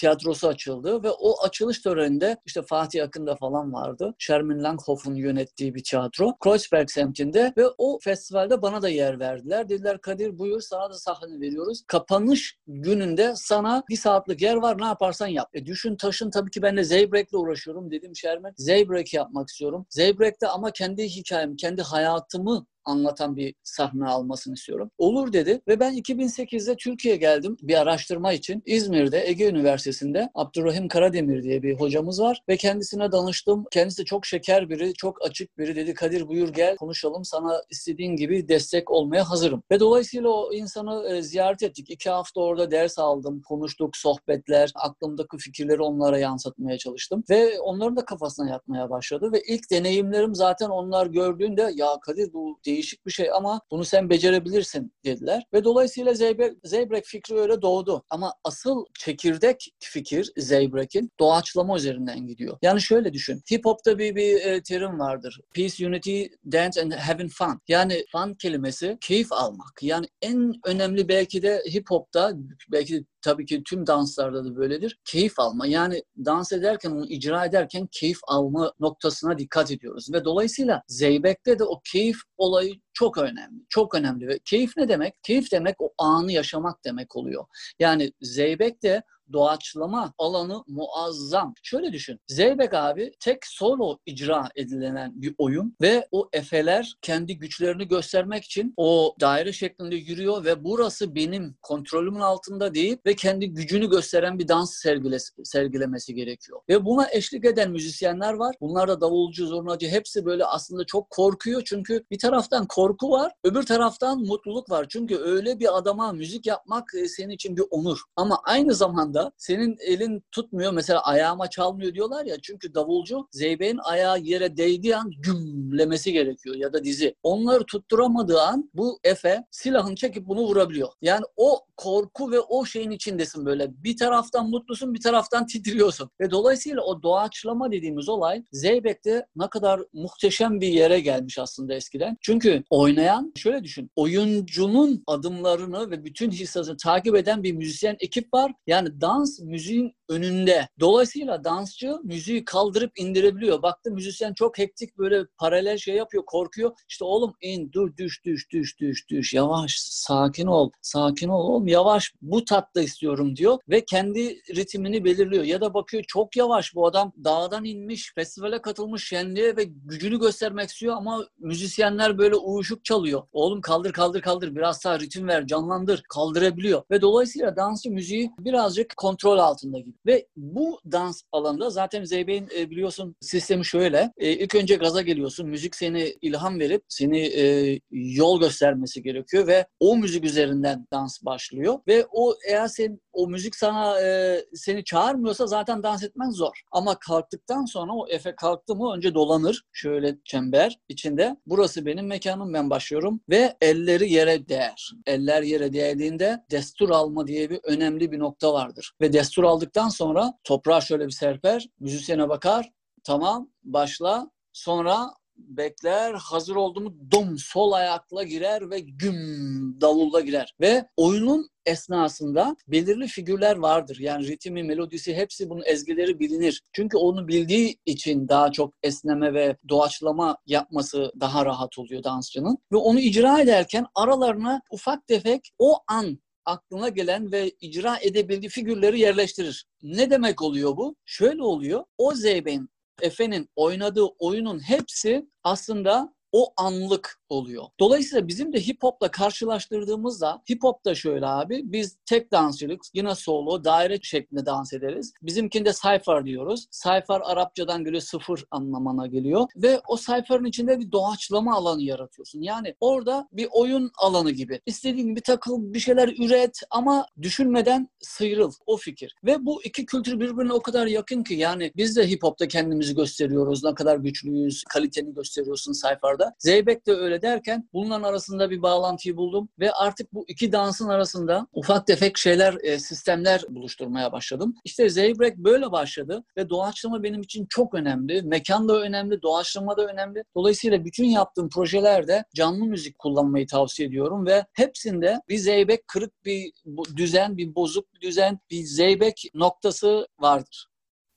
tiyatrosu 0.00 0.48
açıldı 0.48 1.02
ve 1.02 1.10
o 1.10 1.42
açılış 1.42 1.80
töreninde 1.80 2.36
işte 2.46 2.62
Fatih 2.62 3.04
Akın'da 3.04 3.36
falan 3.36 3.72
vardı. 3.72 4.14
Sherman 4.18 4.62
Langhoff'un 4.62 5.14
yönettiği 5.14 5.74
bir 5.74 5.84
tiyatro. 5.84 6.36
Kreuzberg 6.38 6.90
semtinde 6.90 7.52
ve 7.56 7.64
o 7.78 7.98
festivalde 8.02 8.62
bana 8.62 8.82
da 8.82 8.88
yer 8.88 9.20
verdiler. 9.20 9.68
Dediler 9.68 10.00
Kadir 10.00 10.38
buyur 10.38 10.60
sana 10.60 10.90
da 10.90 10.94
sahne 10.94 11.40
veriyoruz. 11.40 11.82
Kapanış 11.86 12.56
gününde 12.66 13.32
sana 13.36 13.82
bir 13.90 13.96
saatlik 13.96 14.42
yer 14.42 14.56
var 14.56 14.80
ne 14.80 14.86
yaparsan 14.86 15.26
yap. 15.26 15.48
E 15.54 15.66
düşün 15.66 15.96
taşın 15.96 16.30
tabii 16.30 16.50
ki 16.50 16.62
ben 16.62 16.76
de 16.76 16.84
Zeybrek'le 16.84 17.34
uğraşıyorum 17.34 17.90
dedim 17.90 18.16
Sherman. 18.16 18.52
Zeybreak 18.56 19.14
yapmak 19.14 19.48
istiyorum. 19.48 19.86
Zeybrek'te 19.90 20.46
ama 20.46 20.70
kendi 20.70 21.04
hikayem, 21.04 21.56
kendi 21.56 21.82
hayatımı 21.82 22.66
anlatan 22.84 23.36
bir 23.36 23.54
sahne 23.62 24.06
almasını 24.06 24.54
istiyorum. 24.54 24.90
Olur 24.98 25.32
dedi 25.32 25.60
ve 25.68 25.80
ben 25.80 25.94
2008'de 25.94 26.76
Türkiye'ye 26.76 27.18
geldim 27.18 27.56
bir 27.62 27.80
araştırma 27.80 28.32
için. 28.32 28.62
İzmir'de 28.66 29.28
Ege 29.28 29.48
Üniversitesi'nde 29.48 30.30
Abdurrahim 30.34 30.88
Karademir 30.88 31.42
diye 31.42 31.62
bir 31.62 31.80
hocamız 31.80 32.20
var 32.20 32.42
ve 32.48 32.56
kendisine 32.56 33.12
danıştım. 33.12 33.64
Kendisi 33.70 34.04
çok 34.04 34.26
şeker 34.26 34.70
biri, 34.70 34.94
çok 34.94 35.24
açık 35.24 35.58
biri. 35.58 35.76
Dedi 35.76 35.94
Kadir 35.94 36.28
buyur 36.28 36.48
gel 36.48 36.76
konuşalım 36.76 37.24
sana 37.24 37.62
istediğin 37.70 38.16
gibi 38.16 38.48
destek 38.48 38.90
olmaya 38.90 39.30
hazırım. 39.30 39.62
Ve 39.70 39.80
dolayısıyla 39.80 40.28
o 40.28 40.52
insanı 40.52 41.08
e, 41.08 41.22
ziyaret 41.22 41.62
ettik. 41.62 41.90
İki 41.90 42.10
hafta 42.10 42.40
orada 42.40 42.70
ders 42.70 42.98
aldım, 42.98 43.42
konuştuk, 43.42 43.96
sohbetler, 43.96 44.72
aklımdaki 44.74 45.38
fikirleri 45.38 45.82
onlara 45.82 46.18
yansıtmaya 46.18 46.78
çalıştım. 46.78 47.24
Ve 47.30 47.60
onların 47.60 47.96
da 47.96 48.04
kafasına 48.04 48.50
yatmaya 48.50 48.90
başladı 48.90 49.32
ve 49.32 49.42
ilk 49.42 49.70
deneyimlerim 49.70 50.34
zaten 50.34 50.68
onlar 50.68 51.06
gördüğünde 51.06 51.70
ya 51.74 51.86
Kadir 52.02 52.32
bu 52.32 52.58
değişik 52.70 53.06
bir 53.06 53.10
şey 53.10 53.32
ama 53.32 53.60
bunu 53.70 53.84
sen 53.84 54.10
becerebilirsin 54.10 54.92
dediler. 55.04 55.42
Ve 55.52 55.64
dolayısıyla 55.64 56.14
Zeybek, 56.14 56.52
Zeybek 56.64 57.04
fikri 57.04 57.34
öyle 57.34 57.62
doğdu. 57.62 58.04
Ama 58.10 58.34
asıl 58.44 58.84
çekirdek 58.98 59.70
fikir 59.80 60.32
Zeybrek'in 60.36 61.10
doğaçlama 61.20 61.76
üzerinden 61.76 62.26
gidiyor. 62.26 62.58
Yani 62.62 62.80
şöyle 62.80 63.12
düşün. 63.12 63.42
Hip 63.52 63.64
hop'ta 63.64 63.98
bir, 63.98 64.14
bir 64.16 64.40
e, 64.40 64.62
terim 64.62 64.98
vardır. 64.98 65.40
Peace, 65.54 65.86
unity, 65.86 66.24
dance 66.52 66.82
and 66.82 66.92
having 66.92 67.30
fun. 67.30 67.60
Yani 67.68 68.04
fun 68.12 68.34
kelimesi 68.34 68.98
keyif 69.00 69.32
almak. 69.32 69.82
Yani 69.82 70.06
en 70.22 70.52
önemli 70.66 71.08
belki 71.08 71.42
de 71.42 71.62
hip 71.72 71.90
hop'ta 71.90 72.32
belki 72.72 72.94
de 72.94 73.04
tabii 73.22 73.46
ki 73.46 73.62
tüm 73.64 73.86
danslarda 73.86 74.44
da 74.44 74.56
böyledir. 74.56 74.98
Keyif 75.04 75.38
alma. 75.38 75.66
Yani 75.66 76.02
dans 76.24 76.52
ederken, 76.52 76.90
onu 76.90 77.06
icra 77.06 77.44
ederken 77.44 77.88
keyif 77.92 78.18
alma 78.28 78.72
noktasına 78.80 79.38
dikkat 79.38 79.70
ediyoruz. 79.70 80.12
Ve 80.12 80.24
dolayısıyla 80.24 80.82
Zeybek'te 80.88 81.58
de 81.58 81.64
o 81.64 81.80
keyif 81.92 82.16
olayı 82.36 82.59
çok 82.92 83.18
önemli. 83.18 83.64
Çok 83.68 83.94
önemli. 83.94 84.28
Ve 84.28 84.38
keyif 84.44 84.76
ne 84.76 84.88
demek? 84.88 85.14
Keyif 85.22 85.52
demek 85.52 85.76
o 85.78 85.92
anı 85.98 86.32
yaşamak 86.32 86.84
demek 86.84 87.16
oluyor. 87.16 87.44
Yani 87.78 88.12
Zeybek 88.20 88.82
de 88.82 89.02
doğaçlama 89.32 90.12
alanı 90.18 90.64
muazzam. 90.68 91.54
Şöyle 91.62 91.92
düşün. 91.92 92.18
Zeybek 92.26 92.74
abi 92.74 93.12
tek 93.20 93.46
solo 93.46 93.98
icra 94.06 94.48
edilen 94.56 95.12
bir 95.14 95.34
oyun 95.38 95.76
ve 95.82 96.08
o 96.12 96.28
efeler 96.32 96.94
kendi 97.02 97.38
güçlerini 97.38 97.88
göstermek 97.88 98.44
için 98.44 98.74
o 98.76 99.14
daire 99.20 99.52
şeklinde 99.52 99.96
yürüyor 99.96 100.44
ve 100.44 100.64
burası 100.64 101.14
benim 101.14 101.54
kontrolümün 101.62 102.20
altında 102.20 102.74
değil 102.74 102.96
ve 103.06 103.14
kendi 103.14 103.50
gücünü 103.50 103.90
gösteren 103.90 104.38
bir 104.38 104.48
dans 104.48 104.74
sergiles 104.74 105.30
sergilemesi 105.44 106.14
gerekiyor. 106.14 106.60
Ve 106.68 106.84
buna 106.84 107.08
eşlik 107.12 107.44
eden 107.44 107.70
müzisyenler 107.70 108.32
var. 108.32 108.56
Bunlar 108.60 108.88
da 108.88 109.00
davulcu, 109.00 109.46
zurnacı 109.46 109.88
hepsi 109.88 110.24
böyle 110.24 110.44
aslında 110.44 110.84
çok 110.84 111.10
korkuyor 111.10 111.62
çünkü 111.64 112.04
bir 112.10 112.18
taraftan 112.18 112.66
korku 112.66 113.10
var, 113.10 113.32
öbür 113.44 113.62
taraftan 113.62 114.20
mutluluk 114.20 114.70
var. 114.70 114.86
Çünkü 114.88 115.16
öyle 115.16 115.60
bir 115.60 115.78
adama 115.78 116.12
müzik 116.12 116.46
yapmak 116.46 116.94
e, 116.94 117.08
senin 117.08 117.30
için 117.30 117.56
bir 117.56 117.64
onur. 117.70 117.98
Ama 118.16 118.40
aynı 118.44 118.74
zamanda 118.74 119.19
anda 119.20 119.32
senin 119.36 119.76
elin 119.80 120.24
tutmuyor 120.32 120.72
mesela 120.72 121.00
ayağıma 121.02 121.50
çalmıyor 121.50 121.94
diyorlar 121.94 122.24
ya 122.24 122.36
çünkü 122.42 122.74
davulcu 122.74 123.28
zeybeğin 123.30 123.78
ayağı 123.84 124.20
yere 124.20 124.56
değdiği 124.56 124.96
an 124.96 125.10
gümlemesi 125.10 126.12
gerekiyor 126.12 126.56
ya 126.56 126.72
da 126.72 126.84
dizi. 126.84 127.14
Onları 127.22 127.64
tutturamadığı 127.64 128.40
an 128.40 128.70
bu 128.74 128.98
Efe 129.04 129.44
silahını 129.50 129.94
çekip 129.94 130.28
bunu 130.28 130.40
vurabiliyor. 130.40 130.88
Yani 131.02 131.24
o 131.36 131.60
korku 131.76 132.32
ve 132.32 132.40
o 132.40 132.64
şeyin 132.64 132.90
içindesin 132.90 133.46
böyle. 133.46 133.84
Bir 133.84 133.96
taraftan 133.96 134.50
mutlusun 134.50 134.94
bir 134.94 135.00
taraftan 135.00 135.46
titriyorsun. 135.52 136.10
Ve 136.20 136.30
dolayısıyla 136.30 136.82
o 136.82 137.02
doğaçlama 137.02 137.72
dediğimiz 137.72 138.08
olay 138.08 138.44
Zeybek'te 138.52 139.26
ne 139.36 139.48
kadar 139.48 139.80
muhteşem 139.92 140.60
bir 140.60 140.68
yere 140.68 141.00
gelmiş 141.00 141.38
aslında 141.38 141.74
eskiden. 141.74 142.16
Çünkü 142.20 142.62
oynayan 142.70 143.32
şöyle 143.36 143.64
düşün. 143.64 143.90
Oyuncunun 143.96 145.02
adımlarını 145.06 145.90
ve 145.90 146.04
bütün 146.04 146.30
hissasını 146.30 146.76
takip 146.76 147.16
eden 147.16 147.42
bir 147.42 147.52
müzisyen 147.52 147.96
ekip 148.00 148.34
var. 148.34 148.52
Yani 148.66 149.00
dans 149.10 149.40
müziğin 149.40 149.94
önünde. 150.10 150.68
Dolayısıyla 150.80 151.44
dansçı 151.44 151.96
müziği 152.04 152.44
kaldırıp 152.44 152.92
indirebiliyor. 152.98 153.62
Baktı 153.62 153.90
müzisyen 153.90 154.34
çok 154.34 154.58
hektik 154.58 154.98
böyle 154.98 155.24
paralel 155.38 155.78
şey 155.78 155.94
yapıyor, 155.94 156.24
korkuyor. 156.26 156.72
İşte 156.88 157.04
oğlum 157.04 157.34
in, 157.42 157.72
dur, 157.72 157.96
düş, 157.96 158.24
düş, 158.24 158.50
düş, 158.50 158.80
düş, 158.80 159.08
düş. 159.08 159.34
Yavaş, 159.34 159.76
sakin 159.80 160.46
ol, 160.46 160.70
sakin 160.80 161.28
ol 161.28 161.48
oğlum 161.48 161.68
yavaş. 161.68 162.12
Bu 162.22 162.44
tatta 162.44 162.80
istiyorum 162.80 163.36
diyor 163.36 163.58
ve 163.68 163.84
kendi 163.84 164.42
ritmini 164.56 165.04
belirliyor. 165.04 165.44
Ya 165.44 165.60
da 165.60 165.74
bakıyor 165.74 166.04
çok 166.08 166.36
yavaş 166.36 166.74
bu 166.74 166.86
adam 166.86 167.12
dağdan 167.24 167.64
inmiş, 167.64 168.12
festivale 168.14 168.62
katılmış 168.62 169.08
şenliğe 169.08 169.56
ve 169.56 169.64
gücünü 169.64 170.20
göstermek 170.20 170.70
istiyor 170.70 170.96
ama 170.96 171.26
müzisyenler 171.38 172.18
böyle 172.18 172.36
uyuşuk 172.36 172.84
çalıyor. 172.84 173.22
Oğlum 173.32 173.60
kaldır 173.60 173.92
kaldır 173.92 174.20
kaldır 174.20 174.56
biraz 174.56 174.84
daha 174.84 175.00
ritim 175.00 175.28
ver, 175.28 175.46
canlandır, 175.46 176.02
kaldırabiliyor. 176.08 176.82
Ve 176.90 177.00
dolayısıyla 177.00 177.56
dansçı 177.56 177.90
müziği 177.90 178.30
birazcık 178.38 178.96
kontrol 178.96 179.38
altında 179.38 179.78
gibi. 179.78 179.99
Ve 180.06 180.26
bu 180.36 180.80
dans 180.92 181.22
alanında 181.32 181.70
zaten 181.70 182.04
Zeybek'in 182.04 182.48
e, 182.56 182.70
biliyorsun 182.70 183.16
sistemi 183.20 183.66
şöyle. 183.66 184.12
E, 184.16 184.32
ilk 184.32 184.54
önce 184.54 184.76
gaza 184.76 185.02
geliyorsun. 185.02 185.48
Müzik 185.48 185.76
seni 185.76 186.14
ilham 186.22 186.60
verip 186.60 186.82
seni 186.88 187.20
e, 187.20 187.78
yol 187.90 188.40
göstermesi 188.40 189.02
gerekiyor 189.02 189.46
ve 189.46 189.66
o 189.80 189.96
müzik 189.96 190.24
üzerinden 190.24 190.86
dans 190.92 191.24
başlıyor. 191.24 191.78
Ve 191.88 192.06
o 192.12 192.34
eğer 192.48 192.68
sen 192.68 193.00
o 193.12 193.28
müzik 193.28 193.56
sana 193.56 194.00
e, 194.00 194.38
seni 194.54 194.84
çağırmıyorsa 194.84 195.46
zaten 195.46 195.82
dans 195.82 196.02
etmen 196.02 196.30
zor. 196.30 196.60
Ama 196.72 196.98
kalktıktan 196.98 197.64
sonra 197.64 197.92
o 197.92 198.08
efe 198.08 198.34
kalktı 198.36 198.74
mı 198.74 198.94
önce 198.94 199.14
dolanır 199.14 199.62
şöyle 199.72 200.16
çember 200.24 200.78
içinde. 200.88 201.36
Burası 201.46 201.86
benim 201.86 202.06
mekanım 202.06 202.54
ben 202.54 202.70
başlıyorum 202.70 203.20
ve 203.28 203.56
elleri 203.60 204.12
yere 204.12 204.48
değer. 204.48 204.90
Eller 205.06 205.42
yere 205.42 205.72
değdiğinde 205.72 206.44
destur 206.50 206.90
alma 206.90 207.26
diye 207.26 207.50
bir 207.50 207.60
önemli 207.64 208.12
bir 208.12 208.18
nokta 208.18 208.52
vardır. 208.52 208.92
Ve 209.00 209.12
destur 209.12 209.44
aldıktan 209.44 209.88
sonra 209.88 210.32
toprağa 210.44 210.80
şöyle 210.80 211.06
bir 211.06 211.12
serper, 211.12 211.68
müzisyene 211.80 212.28
bakar, 212.28 212.72
tamam 213.04 213.50
başla. 213.62 214.30
Sonra 214.52 215.10
bekler 215.48 216.14
hazır 216.14 216.56
oldu 216.56 216.80
mu 216.80 216.96
dom 217.12 217.38
sol 217.38 217.72
ayakla 217.72 218.22
girer 218.22 218.70
ve 218.70 218.80
güm 218.80 219.80
davulla 219.80 220.20
girer. 220.20 220.54
Ve 220.60 220.86
oyunun 220.96 221.50
esnasında 221.66 222.56
belirli 222.68 223.06
figürler 223.06 223.56
vardır. 223.56 223.96
Yani 224.00 224.26
ritmi, 224.26 224.62
melodisi 224.62 225.14
hepsi 225.14 225.50
bunun 225.50 225.62
ezgileri 225.66 226.20
bilinir. 226.20 226.62
Çünkü 226.72 226.96
onu 226.96 227.28
bildiği 227.28 227.78
için 227.86 228.28
daha 228.28 228.52
çok 228.52 228.74
esneme 228.82 229.34
ve 229.34 229.56
doğaçlama 229.68 230.36
yapması 230.46 231.12
daha 231.20 231.46
rahat 231.46 231.78
oluyor 231.78 232.04
dansçının. 232.04 232.58
Ve 232.72 232.76
onu 232.76 233.00
icra 233.00 233.40
ederken 233.40 233.86
aralarına 233.94 234.60
ufak 234.70 235.06
tefek 235.06 235.50
o 235.58 235.76
an 235.88 236.18
aklına 236.44 236.88
gelen 236.88 237.32
ve 237.32 237.50
icra 237.60 237.98
edebildiği 238.02 238.50
figürleri 238.50 239.00
yerleştirir. 239.00 239.66
Ne 239.82 240.10
demek 240.10 240.42
oluyor 240.42 240.76
bu? 240.76 240.96
Şöyle 241.04 241.42
oluyor. 241.42 241.84
O 241.98 242.14
Zeyben 242.14 242.68
Efe'nin 243.02 243.48
oynadığı 243.56 244.04
oyunun 244.04 244.58
hepsi 244.58 245.28
aslında 245.44 246.14
o 246.32 246.52
anlık 246.56 247.20
oluyor. 247.28 247.64
Dolayısıyla 247.80 248.28
bizim 248.28 248.52
de 248.52 248.60
hip 248.60 248.82
hopla 248.82 249.10
karşılaştırdığımızda 249.10 250.42
hip 250.50 250.62
hop 250.62 250.84
da 250.84 250.94
şöyle 250.94 251.26
abi 251.26 251.60
biz 251.64 251.96
tek 252.06 252.32
dansçılık 252.32 252.80
yine 252.94 253.14
solo 253.14 253.64
daire 253.64 253.98
şeklinde 254.02 254.46
dans 254.46 254.72
ederiz. 254.72 255.12
Bizimkinde 255.22 255.72
cypher 255.72 256.24
diyoruz. 256.24 256.66
Cypher 256.70 257.20
Arapçadan 257.24 257.84
geliyor 257.84 258.02
sıfır 258.02 258.44
anlamına 258.50 259.06
geliyor 259.06 259.46
ve 259.56 259.80
o 259.88 259.96
cypher'ın 259.96 260.44
içinde 260.44 260.80
bir 260.80 260.92
doğaçlama 260.92 261.54
alanı 261.56 261.82
yaratıyorsun. 261.82 262.40
Yani 262.40 262.74
orada 262.80 263.28
bir 263.32 263.48
oyun 263.52 263.90
alanı 263.98 264.30
gibi. 264.30 264.60
İstediğin 264.66 265.08
gibi 265.08 265.20
takıl 265.20 265.74
bir 265.74 265.80
şeyler 265.80 266.08
üret 266.08 266.60
ama 266.70 267.06
düşünmeden 267.22 267.88
sıyrıl 268.00 268.52
o 268.66 268.76
fikir. 268.76 269.14
Ve 269.24 269.46
bu 269.46 269.62
iki 269.64 269.86
kültür 269.86 270.20
birbirine 270.20 270.52
o 270.52 270.60
kadar 270.60 270.86
yakın 270.86 271.22
ki 271.22 271.34
yani 271.34 271.72
biz 271.76 271.96
de 271.96 272.08
hip 272.08 272.22
hopta 272.22 272.48
kendimizi 272.48 272.94
gösteriyoruz. 272.94 273.64
Ne 273.64 273.74
kadar 273.74 273.96
güçlüyüz, 273.96 274.64
kaliteni 274.64 275.14
gösteriyorsun 275.14 275.72
cypher'da. 276.20 276.34
Zeybek 276.38 276.86
de 276.86 276.92
öyle 276.92 277.22
derken 277.22 277.68
bunların 277.72 278.02
arasında 278.02 278.50
bir 278.50 278.62
bağlantıyı 278.62 279.16
buldum 279.16 279.48
ve 279.58 279.72
artık 279.72 280.12
bu 280.12 280.24
iki 280.28 280.52
dansın 280.52 280.88
arasında 280.88 281.46
ufak 281.52 281.86
tefek 281.86 282.18
şeyler, 282.18 282.56
e, 282.62 282.78
sistemler 282.78 283.42
buluşturmaya 283.48 284.12
başladım. 284.12 284.54
İşte 284.64 284.88
Zeybek 284.88 285.36
böyle 285.36 285.72
başladı 285.72 286.24
ve 286.36 286.50
doğaçlama 286.50 287.02
benim 287.02 287.22
için 287.22 287.46
çok 287.50 287.74
önemli. 287.74 288.22
Mekan 288.22 288.68
da 288.68 288.80
önemli, 288.80 289.22
doğaçlama 289.22 289.76
da 289.76 289.86
önemli. 289.86 290.24
Dolayısıyla 290.36 290.84
bütün 290.84 291.04
yaptığım 291.04 291.48
projelerde 291.48 292.24
canlı 292.34 292.64
müzik 292.64 292.98
kullanmayı 292.98 293.46
tavsiye 293.46 293.88
ediyorum 293.88 294.26
ve 294.26 294.46
hepsinde 294.52 295.20
bir 295.28 295.36
zeybek 295.38 295.88
kırık 295.88 296.24
bir 296.24 296.52
düzen, 296.96 297.36
bir 297.36 297.54
bozuk 297.54 297.94
bir 297.94 298.00
düzen, 298.00 298.38
bir 298.50 298.62
zeybek 298.62 299.22
noktası 299.34 300.06
vardır. 300.18 300.69